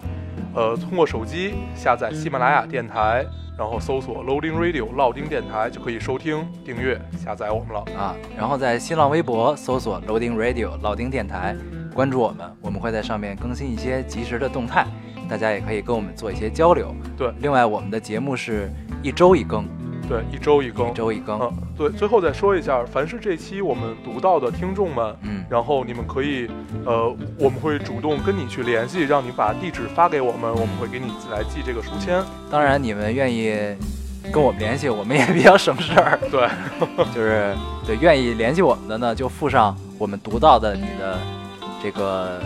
[0.53, 3.25] 呃通过手机下载喜马拉雅电台，
[3.57, 7.85] 然后搜索 Loading Radio 老丁电台就可以收听、订阅、下载我们了。
[7.97, 11.55] 啊，然后在新浪微博搜索 Loading Radio 老丁电台，
[11.95, 14.87] 关注我们，我们会在上面更新一些及时的动态，
[15.29, 16.95] 大家也可以跟我们做一些交流。
[17.17, 18.71] 对另外我们的节目是
[19.03, 19.65] 一周一更，
[20.09, 20.95] 对，一周一更一。
[20.95, 21.39] 周一更。
[21.41, 26.49] 嗯，对，最后再说一下，凡是这期我们读到的听众们，嗯，然后你们可以，
[26.87, 32.23] 呃，我们会主动跟你去联系，让你把地址发给我们，我们会给你来寄这个书签。
[32.51, 33.55] 当然你们愿意
[34.33, 36.19] 跟我们联系，我们也比较省事儿。
[36.31, 36.49] 对，
[37.15, 37.55] 就是
[37.87, 41.19] 对愿意联系我们的呢，就附上我们读到的你的
[41.83, 42.41] 这个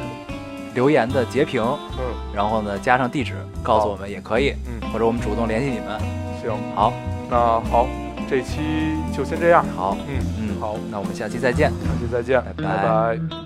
[0.74, 1.62] 留言的截屏，
[1.99, 2.05] 嗯。
[2.35, 5.99] 然后呢加上地址，告诉我们也可以，嗯，或者我们主动联系你们。
[6.43, 6.93] 行，好，
[7.30, 7.37] 那
[7.70, 7.87] 好，
[8.28, 8.61] 这期
[9.16, 9.64] 就先这样。
[9.76, 11.70] 好，嗯嗯，好，那我们下期再见。
[11.70, 12.76] 下期再见，拜拜。
[12.76, 13.43] 拜拜